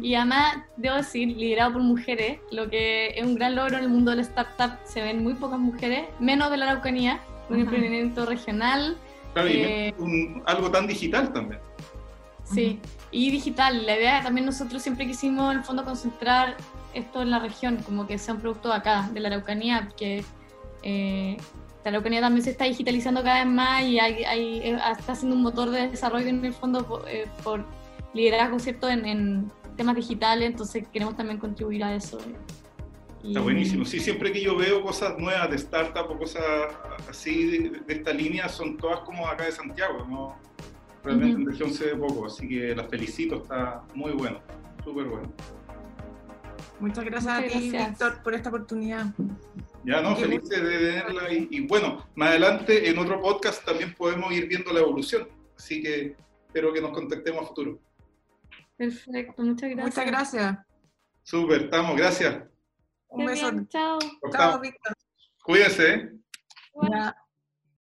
Y 0.00 0.14
además, 0.14 0.56
debo 0.78 0.96
decir, 0.96 1.36
liderado 1.36 1.74
por 1.74 1.82
mujeres, 1.82 2.38
lo 2.50 2.70
que 2.70 3.08
es 3.08 3.26
un 3.26 3.34
gran 3.34 3.56
logro 3.56 3.76
en 3.76 3.84
el 3.84 3.90
mundo 3.90 4.12
del 4.12 4.20
startup. 4.20 4.78
Se 4.84 5.02
ven 5.02 5.22
muy 5.22 5.34
pocas 5.34 5.58
mujeres, 5.58 6.06
menos 6.18 6.50
de 6.50 6.56
la 6.56 6.70
Araucanía, 6.70 7.20
un 7.50 7.56
Ajá. 7.56 7.64
emprendimiento 7.64 8.24
regional, 8.24 8.96
Claro, 9.34 9.48
y 9.48 9.52
Eh, 9.56 9.94
un- 9.98 10.42
algo 10.46 10.70
tan 10.70 10.86
digital 10.86 11.32
también. 11.32 11.60
sí, 12.44 12.80
y 13.10 13.30
digital. 13.30 13.84
La 13.86 13.96
idea 13.96 14.22
también 14.22 14.46
nosotros 14.46 14.82
siempre 14.82 15.06
quisimos, 15.06 15.52
en 15.52 15.58
el 15.58 15.64
fondo, 15.64 15.84
concentrar 15.84 16.56
esto 16.94 17.22
en 17.22 17.30
la 17.30 17.38
región, 17.38 17.76
como 17.84 18.06
que 18.06 18.18
sea 18.18 18.34
un 18.34 18.40
producto 18.40 18.68
de 18.70 18.74
acá, 18.76 19.08
de 19.12 19.20
la 19.20 19.28
Araucanía, 19.28 19.82
porque 19.88 20.24
eh, 20.82 21.36
la 21.84 21.90
Araucanía 21.90 22.20
también 22.20 22.42
se 22.44 22.50
está 22.50 22.64
digitalizando 22.64 23.22
cada 23.22 23.44
vez 23.44 23.52
más 23.52 23.82
y 23.82 23.98
hay, 23.98 24.24
hay- 24.24 24.58
eh, 24.60 24.78
está 24.98 25.14
siendo 25.14 25.36
un 25.36 25.42
motor 25.42 25.70
de 25.70 25.88
desarrollo 25.88 26.26
en 26.28 26.44
el 26.44 26.54
fondo 26.54 26.86
por, 26.86 27.08
eh, 27.08 27.26
por 27.44 27.64
liderazgo, 28.14 28.58
¿cierto?, 28.58 28.88
en, 28.88 29.04
en 29.06 29.52
temas 29.76 29.94
digitales, 29.96 30.46
entonces 30.50 30.86
queremos 30.92 31.16
también 31.16 31.38
contribuir 31.38 31.84
a 31.84 31.94
eso. 31.94 32.18
Está 33.22 33.40
buenísimo. 33.40 33.84
Sí, 33.84 33.98
siempre 34.00 34.32
que 34.32 34.40
yo 34.40 34.56
veo 34.56 34.82
cosas 34.82 35.18
nuevas 35.18 35.50
de 35.50 35.56
startup 35.56 36.08
o 36.10 36.18
cosas 36.18 36.42
así 37.08 37.46
de, 37.46 37.70
de 37.80 37.94
esta 37.94 38.12
línea, 38.12 38.48
son 38.48 38.76
todas 38.76 39.00
como 39.00 39.26
acá 39.26 39.44
de 39.44 39.52
Santiago, 39.52 40.06
¿no? 40.08 40.36
Realmente 41.02 41.34
Ujú. 41.34 41.42
en 41.42 41.48
región 41.50 41.72
se 41.72 41.86
ve 41.86 41.96
poco, 41.96 42.26
así 42.26 42.48
que 42.48 42.74
las 42.74 42.88
felicito, 42.88 43.42
está 43.42 43.82
muy 43.94 44.12
bueno, 44.12 44.40
súper 44.84 45.06
bueno. 45.06 45.32
muchas 46.80 47.04
gracias 47.04 47.34
Muchas 47.34 47.56
a 47.56 47.58
ti, 47.58 47.70
gracias. 47.70 47.88
Víctor, 47.90 48.22
por 48.22 48.34
esta 48.34 48.48
oportunidad. 48.50 49.06
Ya, 49.84 50.00
no, 50.00 50.14
feliz 50.16 50.48
de 50.48 50.58
tenerla. 50.60 51.32
Y, 51.32 51.48
y 51.50 51.60
bueno, 51.66 52.04
más 52.14 52.30
adelante 52.30 52.88
en 52.88 52.98
otro 52.98 53.20
podcast 53.20 53.64
también 53.64 53.94
podemos 53.94 54.32
ir 54.32 54.46
viendo 54.48 54.72
la 54.72 54.80
evolución, 54.80 55.28
así 55.56 55.82
que 55.82 56.16
espero 56.46 56.72
que 56.72 56.80
nos 56.80 56.92
contactemos 56.92 57.42
a 57.44 57.46
futuro. 57.46 57.78
Perfecto, 58.76 59.42
muchas 59.42 59.70
gracias. 59.70 59.86
Muchas 59.86 60.06
gracias. 60.06 60.58
Súper, 61.22 61.62
estamos, 61.62 61.96
gracias. 61.96 62.42
Un 63.08 63.20
Qué 63.20 63.26
beso. 63.32 63.50
bien, 63.50 63.68
chao. 63.68 63.98
Chao, 64.32 64.60
Víctor. 64.60 64.92
Cuídense, 65.44 65.94
¿eh? 65.94 66.12
Ya. 66.90 67.16